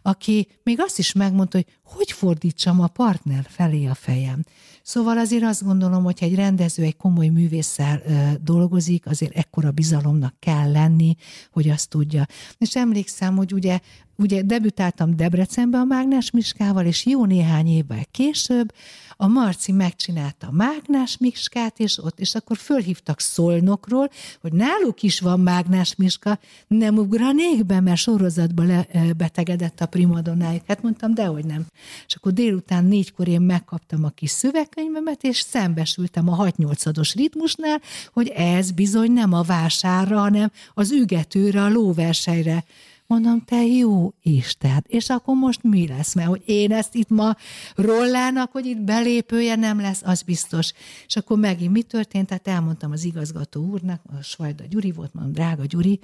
[0.02, 4.44] aki még azt is megmondta, hogy hogy fordítsam a partner felé a fejem.
[4.84, 10.36] Szóval azért azt gondolom, hogy egy rendező egy komoly művésszel ö, dolgozik, azért ekkora bizalomnak
[10.40, 11.16] kell lenni,
[11.52, 12.26] hogy azt tudja.
[12.58, 13.80] És emlékszem, hogy ugye
[14.16, 18.74] ugye debütáltam Debrecenbe a Mágnás Miskával, és jó néhány évvel később
[19.18, 24.10] a Marci megcsinálta a Mágnás Miskát, és ott, és akkor fölhívtak Szolnokról,
[24.42, 28.88] hogy náluk is van Mágnás Miska, nem ugranék be, mert sorozatba le,
[29.18, 30.64] betegedett a primadonájuk.
[30.68, 31.66] Hát mondtam, dehogy nem.
[32.08, 37.82] És akkor délután négykor én megkaptam a kis szövegkönyvemet, és szembesültem a 6-8-ados ritmusnál,
[38.14, 42.64] hogy ez bizony nem a vásárra, hanem az ügetőre, a lóversejre
[43.08, 46.14] Mondom, te jó Isten, és akkor most mi lesz?
[46.14, 47.36] Mert hogy én ezt itt ma
[47.76, 50.72] rollának, hogy itt belépője nem lesz, az biztos.
[51.08, 52.28] És akkor megint mi történt?
[52.28, 56.00] Tehát elmondtam az igazgató úrnak, a Svajda Gyuri volt, mondom, drága Gyuri,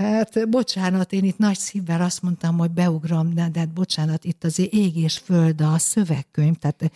[0.00, 4.44] Hát bocsánat, én itt nagy szívvel azt mondtam, hogy beugrom, de, de hát bocsánat, itt
[4.44, 6.92] azért ég és föld a szövegkönyv, tehát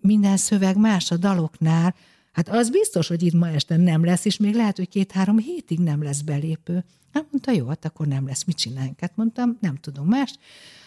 [0.00, 1.94] minden szöveg más a daloknál,
[2.36, 5.78] Hát az biztos, hogy itt ma este nem lesz, és még lehet, hogy két-három hétig
[5.78, 6.84] nem lesz belépő.
[7.12, 9.00] Hát mondta, jó, hát akkor nem lesz, mit csináljunk?
[9.00, 10.34] Hát mondtam, nem tudom más.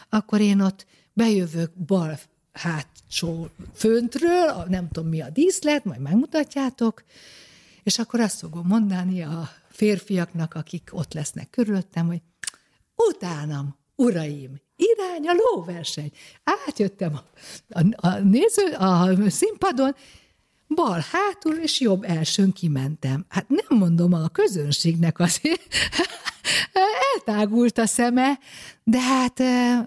[0.10, 2.20] Akkor én ott bejövök bal
[2.52, 7.04] hátsó föntről, nem tudom mi a díszlet, majd megmutatjátok,
[7.84, 12.22] és akkor azt fogom mondani a férfiaknak, akik ott lesznek körülöttem, hogy
[12.95, 16.12] utánam, uraim, irány a lóverseny.
[16.43, 17.24] Átjöttem a,
[17.80, 19.95] a, a néző, a színpadon,
[20.76, 23.26] bal hátul és jobb elsőn kimentem.
[23.30, 25.62] Hát nem mondom a közönségnek azért,
[27.16, 28.39] eltágult a szeme,
[28.84, 29.41] de hát,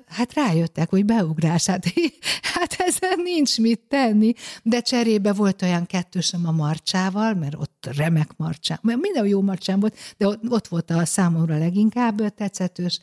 [0.09, 1.85] hát rájöttek, hogy beugrás, hát,
[2.55, 4.33] hát ezen nincs mit tenni,
[4.63, 9.97] de cserébe volt olyan kettősöm a marcsával, mert ott remek marcsám, minden jó marcsám volt,
[10.17, 13.01] de ott, volt a számomra leginkább tetszetős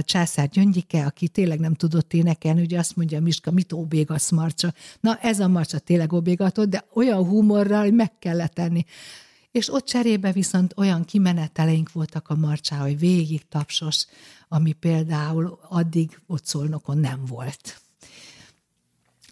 [0.00, 4.72] császár Gyöngyike, aki tényleg nem tudott énekelni, ugye azt mondja, Miska, mit óbégasz marcsa.
[5.00, 8.84] Na ez a marcsa tényleg óbégatott, de olyan humorral, hogy meg kellett tenni
[9.50, 14.06] és ott cserébe viszont olyan kimeneteleink voltak a marcsá, hogy végig tapsos,
[14.48, 17.80] ami például addig ott szolnokon nem volt.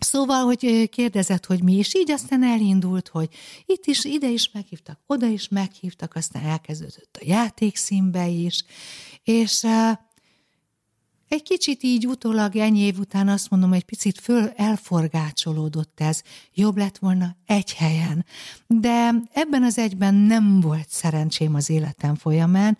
[0.00, 3.28] Szóval, hogy kérdezett, hogy mi, és így aztán elindult, hogy
[3.66, 8.64] itt is, ide is meghívtak, oda is meghívtak, aztán elkezdődött a játékszínbe is,
[9.24, 9.66] és
[11.28, 16.22] egy kicsit így utólag ennyi év után azt mondom, hogy picit föl elforgácsolódott ez,
[16.54, 18.24] jobb lett volna egy helyen.
[18.66, 22.78] De ebben az egyben nem volt szerencsém az életem folyamán,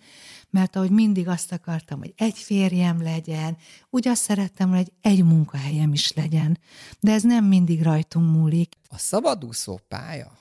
[0.49, 3.57] mert ahogy mindig azt akartam, hogy egy férjem legyen,
[3.89, 6.59] úgy azt szerettem, hogy egy munkahelyem is legyen.
[6.99, 8.75] De ez nem mindig rajtunk múlik.
[8.87, 10.37] A szabadúszó pálya,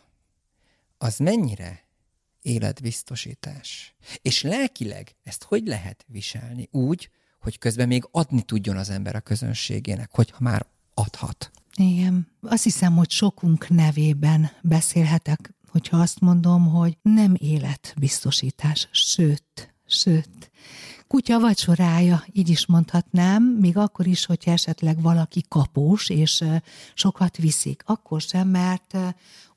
[0.98, 1.84] az mennyire
[2.42, 3.94] életbiztosítás?
[4.22, 6.68] És lelkileg ezt hogy lehet viselni?
[6.70, 11.50] Úgy, hogy közben még adni tudjon az ember a közönségének, hogyha már adhat.
[11.76, 12.28] Igen.
[12.40, 20.50] Azt hiszem, hogy sokunk nevében beszélhetek, hogyha azt mondom, hogy nem életbiztosítás, sőt, sőt,
[21.08, 26.44] kutya vacsorája, így is mondhatnám, még akkor is, hogyha esetleg valaki kapós, és
[26.94, 27.82] sokat viszik.
[27.86, 28.96] Akkor sem, mert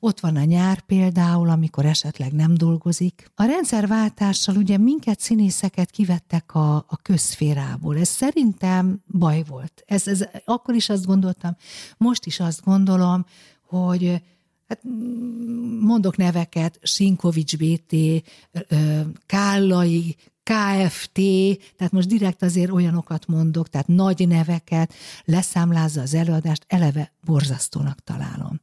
[0.00, 3.30] ott van a nyár például, amikor esetleg nem dolgozik.
[3.34, 7.98] A rendszerváltással ugye minket színészeket kivettek a, a közférából.
[7.98, 9.82] Ez szerintem baj volt.
[9.86, 11.56] Ez, ez, akkor is azt gondoltam,
[11.96, 13.26] most is azt gondolom,
[13.66, 14.22] hogy
[14.72, 14.82] hát
[15.80, 17.94] mondok neveket, Sinkovics BT,
[19.26, 21.20] Kállai, KFT,
[21.76, 24.94] tehát most direkt azért olyanokat mondok, tehát nagy neveket,
[25.24, 28.60] leszámlázza az előadást, eleve borzasztónak találom.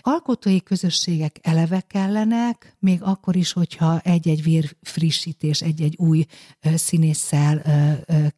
[0.00, 6.24] Alkotói közösségek eleve kellenek, még akkor is, hogyha egy-egy vér frissítés, egy-egy új
[6.74, 7.62] színésszel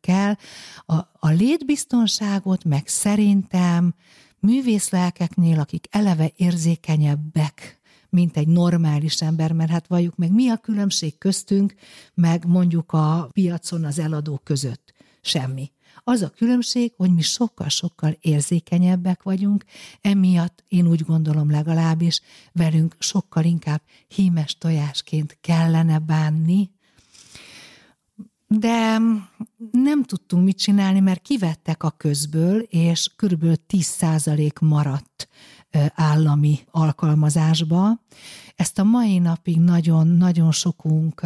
[0.01, 0.35] kell.
[0.87, 3.95] A, a létbiztonságot meg szerintem
[4.45, 7.79] művészlelkeknél, akik eleve érzékenyebbek
[8.15, 11.75] mint egy normális ember, mert hát valljuk meg, mi a különbség köztünk,
[12.15, 14.95] meg mondjuk a piacon az eladó között?
[15.21, 15.73] Semmi.
[16.05, 19.65] Az a különbség, hogy mi sokkal-sokkal érzékenyebbek vagyunk,
[20.01, 22.21] emiatt én úgy gondolom legalábbis
[22.53, 26.71] velünk sokkal inkább hímes tojásként kellene bánni,
[28.59, 28.99] de
[29.71, 35.29] nem tudtunk mit csinálni, mert kivettek a közből, és körülbelül 10% maradt
[35.95, 38.01] állami alkalmazásba.
[38.57, 41.21] Ezt a mai napig nagyon-nagyon sokunk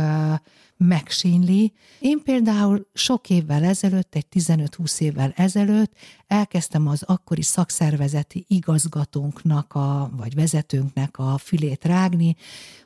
[0.78, 1.72] megsínli.
[1.98, 5.92] Én például sok évvel ezelőtt, egy 15-20 évvel ezelőtt
[6.26, 12.36] elkezdtem az akkori szakszervezeti igazgatónknak, a, vagy vezetőnknek a fülét rágni,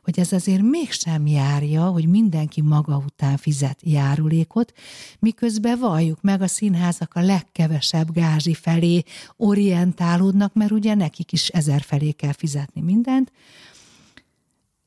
[0.03, 4.73] hogy ez azért mégsem járja, hogy mindenki maga után fizet járulékot,
[5.19, 9.03] miközben valljuk meg a színházak a legkevesebb gázsi felé
[9.37, 13.33] orientálódnak, mert ugye nekik is ezer felé kell fizetni mindent.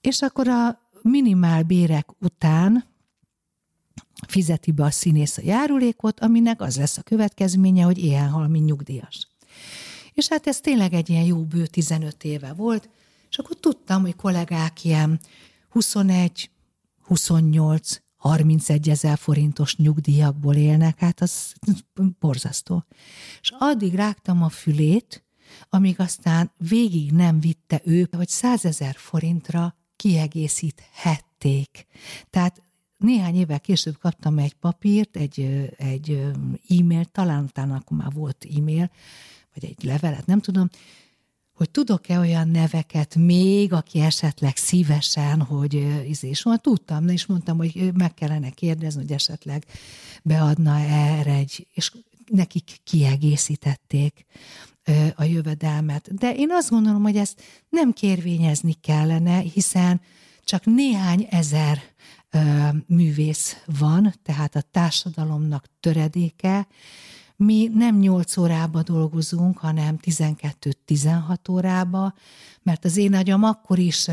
[0.01, 2.86] És akkor a minimál bérek után
[4.28, 8.66] fizeti be a színész a járulékot, aminek az lesz a következménye, hogy ilyen hal, mint
[8.66, 9.28] nyugdíjas.
[10.14, 12.89] És hát ez tényleg egy ilyen jó bő 15 éve volt,
[13.30, 15.20] és akkor tudtam, hogy kollégák ilyen
[15.70, 16.50] 21,
[17.02, 21.54] 28, 31 ezer forintos nyugdíjakból élnek, hát az
[22.20, 22.86] borzasztó.
[23.41, 25.26] És addig rágtam a fülét,
[25.70, 31.86] amíg aztán végig nem vitte ő, hogy 100 ezer forintra kiegészíthették.
[32.30, 32.62] Tehát
[33.06, 36.32] néhány évvel később kaptam egy papírt, egy, egy
[36.70, 38.91] e-mail, talán utána akkor már volt e-mail,
[39.53, 40.70] vagy egy levelet, nem tudom,
[41.53, 45.74] hogy tudok-e olyan neveket még, aki esetleg szívesen, hogy
[46.08, 49.66] izé, és mondta, tudtam, és mondtam, hogy meg kellene kérdezni, hogy esetleg
[50.24, 51.91] beadna erre egy, és
[52.26, 54.26] nekik kiegészítették
[55.16, 56.16] a jövedelmet.
[56.16, 60.01] De én azt gondolom, hogy ezt nem kérvényezni kellene, hiszen
[60.43, 61.82] csak néhány ezer
[62.88, 66.67] művész van, tehát a társadalomnak töredéke.
[67.36, 72.13] Mi nem 8 órába dolgozunk, hanem 12-16 órába,
[72.63, 74.07] mert az én agyam akkor is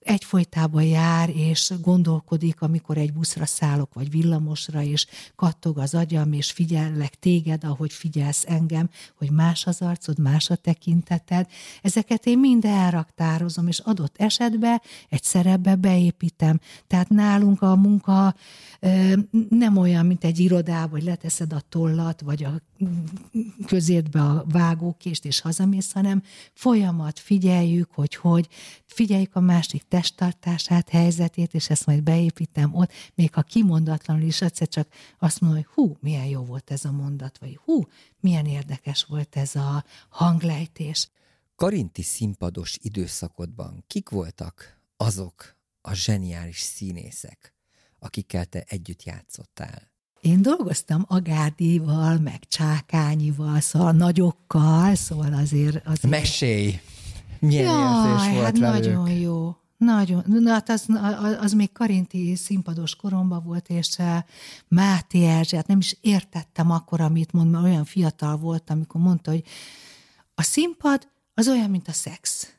[0.00, 6.50] egyfolytában jár, és gondolkodik, amikor egy buszra szállok, vagy villamosra, és kattog az agyam, és
[6.50, 11.46] figyellek téged, ahogy figyelsz engem, hogy más az arcod, más a tekinteted.
[11.82, 16.60] Ezeket én mind elraktározom, és adott esetben egy szerepbe beépítem.
[16.86, 18.34] Tehát nálunk a munka
[19.48, 22.62] nem olyan, mint egy irodában, hogy leteszed a tollat, vagy a
[23.66, 26.22] közértbe a vágókést, és hazamész, hanem
[26.54, 28.48] folyamat, figyeljük, hogy hogy,
[28.86, 34.68] figyeljük a másik testtartását, helyzetét, és ezt majd beépítem ott, még ha kimondatlanul is egyszer
[34.68, 37.82] csak azt mondom, hogy hú, milyen jó volt ez a mondat, vagy hú,
[38.20, 41.10] milyen érdekes volt ez a hanglejtés.
[41.56, 47.54] Karinti színpados időszakodban kik voltak azok a zseniális színészek,
[47.98, 49.90] akikkel te együtt játszottál?
[50.20, 55.86] Én dolgoztam Agárdival, meg Csákányival, szóval nagyokkal, szóval azért...
[55.86, 56.12] azért...
[56.12, 56.80] Mesélj!
[57.38, 58.84] Milyen Jaj, érzés volt hát velük?
[58.84, 59.56] nagyon jó.
[59.78, 60.24] Nagyon.
[60.26, 60.86] Na, hát az,
[61.40, 64.22] az még Karinti színpados koromban volt, és eh,
[64.68, 69.30] Máté Erzsé, hát nem is értettem akkor, amit mond, mert olyan fiatal volt, amikor mondta,
[69.30, 69.44] hogy
[70.34, 72.52] a színpad az olyan, mint a szex.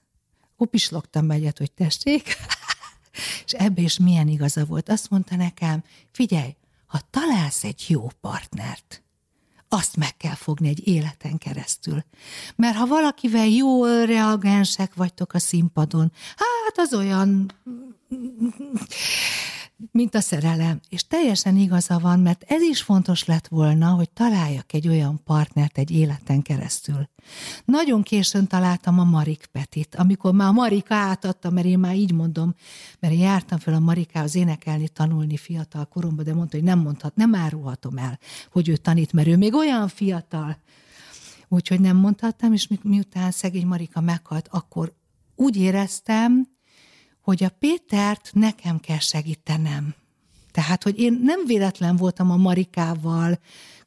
[0.57, 2.23] Upislogtam egyet, hogy tessék,
[3.45, 4.89] és ebbe is milyen igaza volt.
[4.89, 6.55] Azt mondta nekem, figyelj,
[6.85, 9.03] ha találsz egy jó partnert,
[9.69, 12.03] azt meg kell fogni egy életen keresztül.
[12.55, 17.51] Mert ha valakivel jó reagensek vagytok a színpadon, hát az olyan
[19.91, 20.79] mint a szerelem.
[20.89, 25.77] És teljesen igaza van, mert ez is fontos lett volna, hogy találjak egy olyan partnert
[25.77, 27.09] egy életen keresztül.
[27.65, 32.13] Nagyon későn találtam a Marik Petit, amikor már a Marika átadta, mert én már így
[32.13, 32.55] mondom,
[32.99, 37.15] mert én jártam fel a Marikához énekelni, tanulni fiatal koromban, de mondta, hogy nem mondhat,
[37.15, 38.19] nem árulhatom el,
[38.51, 40.57] hogy ő tanít, mert ő még olyan fiatal.
[41.47, 44.93] Úgyhogy nem mondhattam, és mi, miután szegény Marika meghalt, akkor
[45.35, 46.47] úgy éreztem,
[47.29, 49.95] hogy a Pétert nekem kell segítenem.
[50.51, 53.39] Tehát, hogy én nem véletlen voltam a Marikával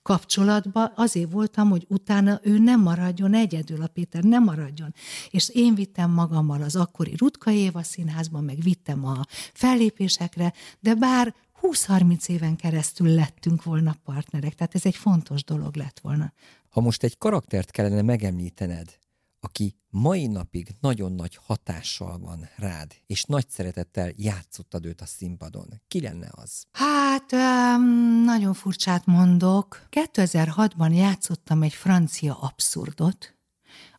[0.02, 4.94] kapcsolatban, azért voltam, hogy utána ő nem maradjon egyedül, a Péter nem maradjon.
[5.30, 11.34] És én vittem magammal az akkori Rutka Éva színházban, meg vittem a fellépésekre, de bár
[11.62, 16.32] 20-30 éven keresztül lettünk volna partnerek, tehát ez egy fontos dolog lett volna.
[16.70, 18.98] Ha most egy karaktert kellene megemlítened,
[19.44, 25.80] aki mai napig nagyon nagy hatással van rád, és nagy szeretettel játszottad őt a színpadon.
[25.88, 26.66] Ki lenne az?
[26.72, 27.84] Hát, um,
[28.24, 29.88] nagyon furcsát mondok.
[29.90, 33.36] 2006-ban játszottam egy francia abszurdot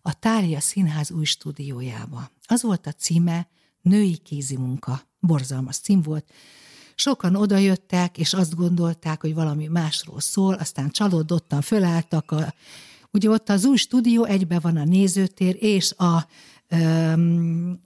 [0.02, 2.32] a Tália Színház új stúdiójába.
[2.48, 3.48] Az volt a címe
[3.82, 5.02] Női kézimunka.
[5.20, 6.32] Borzalmas cím volt.
[6.96, 12.54] Sokan odajöttek, és azt gondolták, hogy valami másról szól, aztán csalódottan fölálltak a
[13.14, 16.28] Ugye ott az új stúdió, egybe van a nézőtér és a
[16.72, 17.80] um,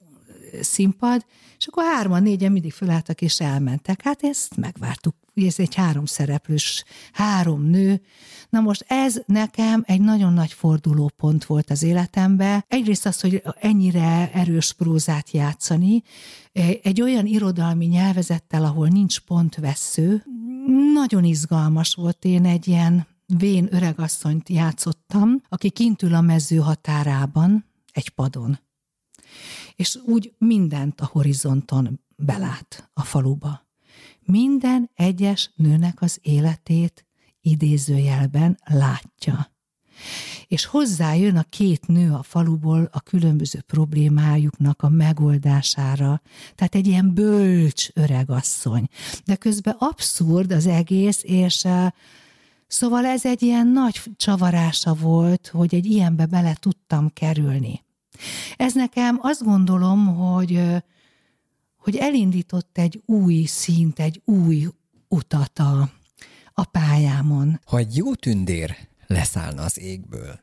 [0.62, 1.26] színpad,
[1.58, 4.02] és akkor hárman, négyen mindig fölálltak és elmentek.
[4.02, 8.02] Hát ezt megvártuk ugye ez egy három szereplős, három nő.
[8.50, 12.66] Na most ez nekem egy nagyon nagy fordulópont volt az életemben.
[12.68, 16.04] Egyrészt az, hogy ennyire erős prózát játszani,
[16.82, 20.24] egy olyan irodalmi nyelvezettel, ahol nincs pontvesző,
[20.94, 22.26] nagyon izgalmas volt.
[22.26, 28.60] Én egy ilyen vén öregasszonyt játszottam, aki kint ül a mező határában, egy padon.
[29.76, 33.66] És úgy mindent a horizonton belát a faluba.
[34.26, 37.06] Minden egyes nőnek az életét
[37.42, 39.52] idézőjelben látja.
[40.48, 46.22] És hozzájön a két nő a faluból a különböző problémájuknak a megoldására.
[46.56, 48.88] Tehát egy ilyen bölcs öregasszony.
[49.26, 51.88] De közben abszurd az egész, és uh,
[52.68, 57.84] Szóval ez egy ilyen nagy csavarása volt, hogy egy ilyenbe bele tudtam kerülni.
[58.57, 60.61] Ez nekem azt gondolom, hogy,
[61.76, 64.68] hogy elindított egy új szint, egy új
[65.07, 65.89] utat a,
[66.53, 67.59] a pályámon.
[67.65, 68.76] Ha egy jó tündér
[69.07, 70.39] leszállna az égből,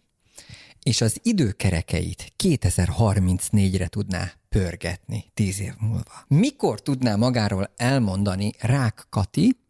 [0.82, 6.24] és az időkerekeit 2034-re tudná pörgetni tíz év múlva.
[6.28, 9.63] Mikor tudná magáról elmondani Rák Kati,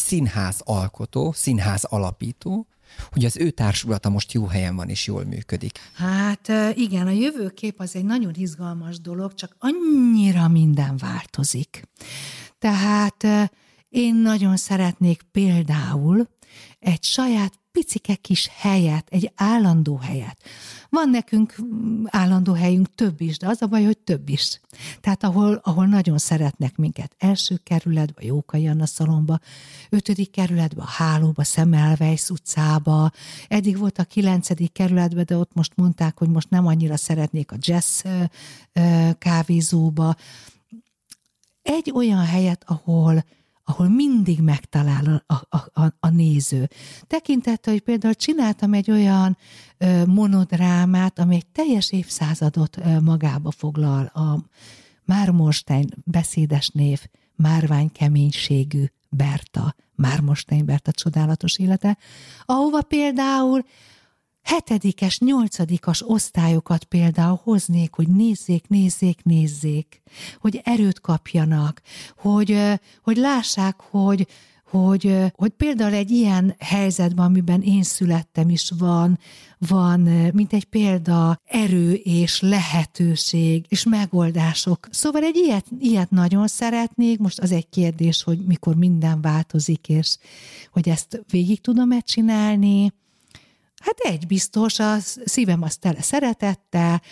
[0.00, 2.66] színház alkotó, színház alapító,
[3.10, 5.78] hogy az ő társulata most jó helyen van és jól működik.
[5.94, 11.88] Hát igen, a jövőkép az egy nagyon izgalmas dolog, csak annyira minden változik.
[12.58, 13.26] Tehát
[13.88, 16.28] én nagyon szeretnék például
[16.80, 20.42] egy saját picike kis helyet, egy állandó helyet.
[20.88, 21.56] Van nekünk
[22.04, 24.60] állandó helyünk több is, de az a baj, hogy több is.
[25.00, 27.14] Tehát ahol, ahol nagyon szeretnek minket.
[27.18, 29.38] Első kerületbe, Jókai Anna szalomba,
[29.90, 33.10] ötödik kerületbe, a Hálóba, Szemelvejsz utcába,
[33.48, 37.56] eddig volt a kilencedik kerületbe, de ott most mondták, hogy most nem annyira szeretnék a
[37.58, 38.02] jazz
[39.18, 40.16] kávézóba.
[41.62, 43.24] Egy olyan helyet, ahol
[43.70, 46.68] ahol mindig megtalál a, a, a, a néző.
[47.06, 49.36] Tekintette, hogy például csináltam egy olyan
[49.78, 54.04] ö, monodrámát, ami egy teljes évszázadot ö, magába foglal.
[54.04, 54.44] A
[55.04, 57.00] Mármorstein beszédes név,
[57.36, 61.98] márvány keménységű Berta, Mármorstein Berta csodálatos élete,
[62.44, 63.64] ahova például
[64.42, 70.02] hetedikes, nyolcadikas osztályokat például hoznék, hogy nézzék, nézzék, nézzék,
[70.40, 71.82] hogy erőt kapjanak,
[72.16, 72.58] hogy,
[73.02, 74.26] hogy lássák, hogy,
[74.70, 79.18] hogy, hogy például egy ilyen helyzetben, amiben én születtem is van,
[79.68, 80.00] van,
[80.32, 84.88] mint egy példa, erő és lehetőség és megoldások.
[84.90, 90.16] Szóval egy ilyet, ilyet nagyon szeretnék, most az egy kérdés, hogy mikor minden változik, és
[90.70, 92.92] hogy ezt végig tudom-e csinálni,
[93.80, 97.02] Hát egy biztos, a szívem az tele szeretettel,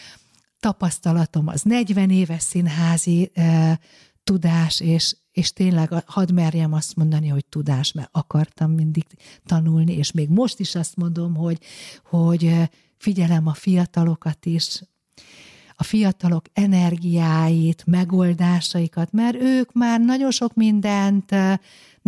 [0.61, 3.81] tapasztalatom az 40 éves színházi e,
[4.25, 9.05] tudás, és, és tényleg hadd merjem azt mondani, hogy tudás, mert akartam mindig
[9.47, 11.59] tanulni, és még most is azt mondom, hogy,
[12.05, 12.55] hogy
[12.97, 14.81] figyelem a fiatalokat is,
[15.81, 21.35] a fiatalok energiáit, megoldásaikat, mert ők már nagyon sok mindent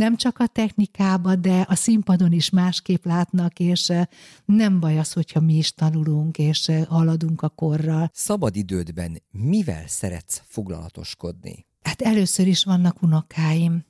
[0.01, 3.93] nem csak a technikába, de a színpadon is másképp látnak, és
[4.45, 8.11] nem baj az, hogyha mi is tanulunk, és haladunk a korral.
[8.13, 11.67] Szabadidődben mivel szeretsz foglalatoskodni?
[11.83, 13.85] Hát először is vannak unokáim.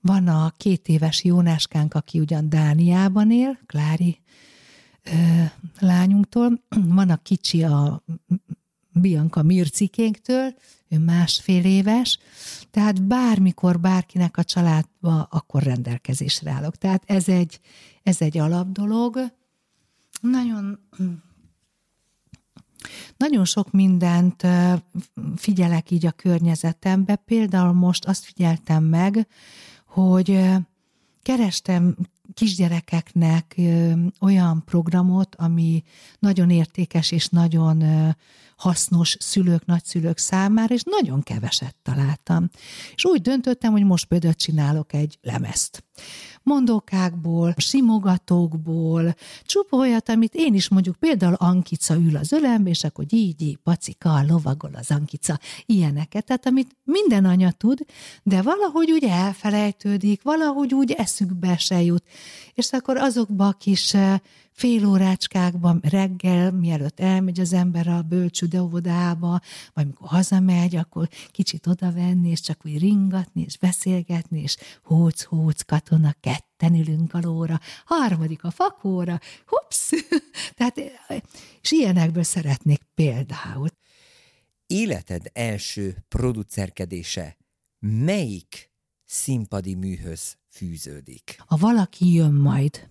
[0.00, 4.20] Van a két éves Jónáskánk, aki ugyan Dániában él, Klári
[5.02, 5.12] ö,
[5.78, 6.64] lányunktól.
[6.68, 8.04] Van a kicsi a
[8.92, 10.54] Bianca Mircikénktől,
[10.94, 12.18] ő másfél éves,
[12.70, 16.76] tehát bármikor bárkinek a családba, akkor rendelkezésre állok.
[16.76, 17.60] Tehát ez egy,
[18.02, 19.18] ez egy alapdolog.
[20.20, 20.78] Nagyon,
[23.16, 24.46] nagyon sok mindent
[25.36, 27.16] figyelek így a környezetembe.
[27.16, 29.26] Például most azt figyeltem meg,
[29.86, 30.40] hogy
[31.22, 31.96] kerestem
[32.34, 33.60] kisgyerekeknek
[34.20, 35.82] olyan programot, ami
[36.18, 37.84] nagyon értékes és nagyon
[38.56, 42.50] hasznos szülők, nagyszülők számára, és nagyon keveset találtam.
[42.94, 45.84] És úgy döntöttem, hogy most például csinálok egy lemezt.
[46.42, 53.04] Mondókákból, simogatókból, csupa olyat, amit én is mondjuk például Ankica ül az ölembe, és akkor
[53.10, 57.78] így, így, pacika, lovagol az Ankica, ilyeneket, tehát amit minden anya tud,
[58.22, 62.04] de valahogy úgy elfelejtődik, valahogy úgy eszükbe se jut,
[62.54, 64.18] és akkor azokba a kis eh,
[64.54, 69.40] fél órácskákban reggel, mielőtt elmegy az ember a bölcsőde óvodába,
[69.72, 76.14] vagy amikor hazamegy, akkor kicsit odavenni, és csak úgy ringatni, és beszélgetni, és hóc-hóc katona,
[76.20, 79.90] ketten ülünk a lóra, harmadik a fakóra, hups!
[80.56, 80.80] Tehát,
[81.60, 83.68] és ilyenekből szeretnék például.
[84.66, 87.36] Életed első producerkedése
[87.78, 88.70] melyik
[89.04, 91.36] színpadi műhöz fűződik.
[91.46, 92.88] A valaki jön majd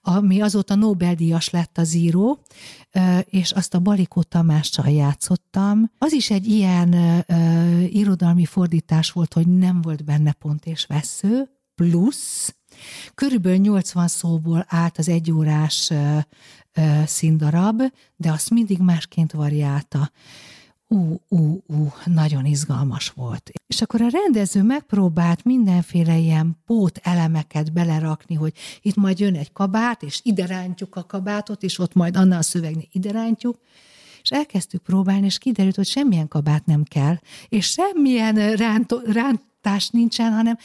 [0.00, 2.42] ami azóta Nobel-díjas lett az író,
[3.24, 5.90] és azt a Balikó Tamással játszottam.
[5.98, 7.24] Az is egy ilyen
[7.90, 12.54] irodalmi fordítás volt, hogy nem volt benne pont és vesző, plusz
[13.14, 15.92] körülbelül 80 szóból állt az egyórás
[17.04, 17.82] színdarab,
[18.16, 20.10] de azt mindig másként variálta
[20.94, 23.50] ú, ú, ú, nagyon izgalmas volt.
[23.66, 29.52] És akkor a rendező megpróbált mindenféle ilyen pót elemeket belerakni, hogy itt majd jön egy
[29.52, 33.58] kabát, és ide rántjuk a kabátot, és ott majd annál a szövegnél ide rántjuk,
[34.22, 37.18] és elkezdtük próbálni, és kiderült, hogy semmilyen kabát nem kell,
[37.48, 40.58] és semmilyen rántó, rántás nincsen, hanem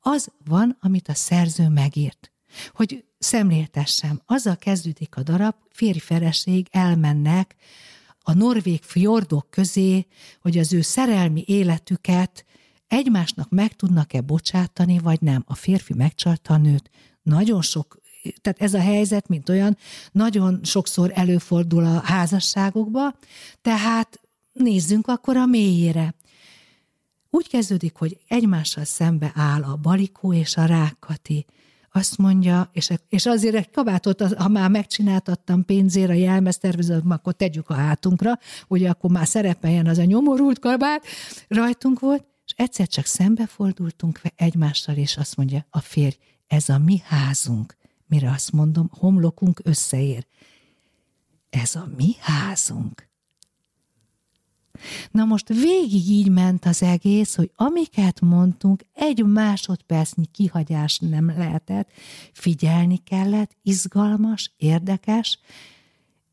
[0.00, 2.32] az van, amit a szerző megírt.
[2.72, 7.56] Hogy szemléltessem, azzal kezdődik a darab, férj feleség elmennek
[8.30, 10.06] a norvég fjordok közé,
[10.40, 12.44] hogy az ő szerelmi életüket
[12.86, 15.44] egymásnak meg tudnak-e bocsátani, vagy nem.
[15.46, 16.90] A férfi megcsalta a nőt.
[17.22, 18.00] Nagyon sok,
[18.40, 19.76] tehát ez a helyzet, mint olyan,
[20.12, 23.14] nagyon sokszor előfordul a házasságokba,
[23.62, 24.20] tehát
[24.52, 26.14] nézzünk akkor a mélyére.
[27.30, 31.46] Úgy kezdődik, hogy egymással szembe áll a Balikó és a Rákati
[31.92, 37.70] azt mondja, és, és azért egy kabátot, ha már megcsináltattam pénzért a jelmeztervezetben, akkor tegyük
[37.70, 38.38] a hátunkra,
[38.68, 41.04] ugye akkor már szerepeljen az a nyomorult kabát,
[41.48, 46.16] rajtunk volt, és egyszer csak szembefordultunk egymással, és azt mondja, a férj,
[46.46, 47.76] ez a mi házunk.
[48.06, 50.26] Mire azt mondom, homlokunk összeér.
[51.50, 53.09] Ez a mi házunk.
[55.10, 61.90] Na most végig így ment az egész, hogy amiket mondtunk, egy másodpercnyi kihagyás nem lehetett,
[62.32, 65.38] figyelni kellett, izgalmas, érdekes,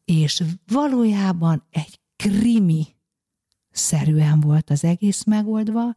[0.06, 2.88] és valójában egy krimi
[3.78, 5.96] szerűen volt az egész megoldva,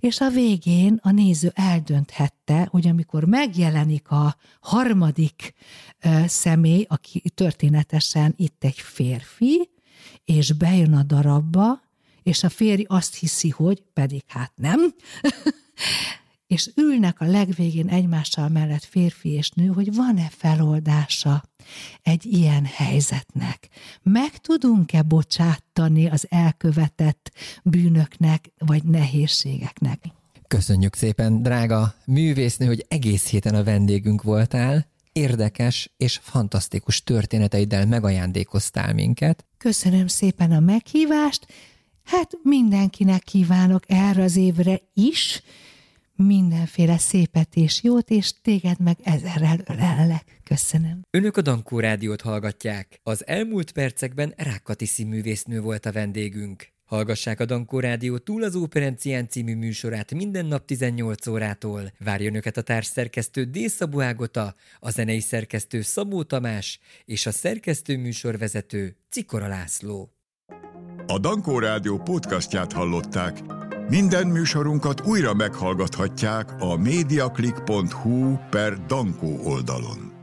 [0.00, 5.54] és a végén a néző eldönthette, hogy amikor megjelenik a harmadik
[6.00, 9.70] ö, személy, aki történetesen itt egy férfi,
[10.24, 11.82] és bejön a darabba,
[12.24, 14.80] és a férj azt hiszi, hogy pedig hát nem,
[16.54, 21.42] és ülnek a legvégén egymással mellett férfi és nő, hogy van-e feloldása
[22.02, 23.68] egy ilyen helyzetnek.
[24.02, 30.04] Meg tudunk-e bocsátani az elkövetett bűnöknek vagy nehézségeknek?
[30.48, 34.86] Köszönjük szépen, drága művésznő, hogy egész héten a vendégünk voltál.
[35.12, 39.44] Érdekes és fantasztikus történeteiddel megajándékoztál minket.
[39.58, 41.46] Köszönöm szépen a meghívást,
[42.04, 45.42] Hát mindenkinek kívánok erre az évre is
[46.16, 50.40] mindenféle szépet és jót, és téged meg ezerrel ölellek.
[50.44, 51.00] Köszönöm.
[51.10, 53.00] Önök a Dankó Rádiót hallgatják.
[53.02, 56.72] Az elmúlt percekben Rákati színművésznő volt a vendégünk.
[56.84, 61.92] Hallgassák a Dankó Rádió túl az Óperencián című műsorát minden nap 18 órától.
[61.98, 63.68] Várjon Önöket a társszerkesztő D.
[63.68, 70.13] Szabó Ágota, a zenei szerkesztő Szabó Tamás és a szerkesztő műsorvezető Cikora László.
[71.06, 73.42] A Dankó Rádió podcastját hallották.
[73.88, 80.13] Minden műsorunkat újra meghallgathatják a mediaclick.hu per Dankó oldalon.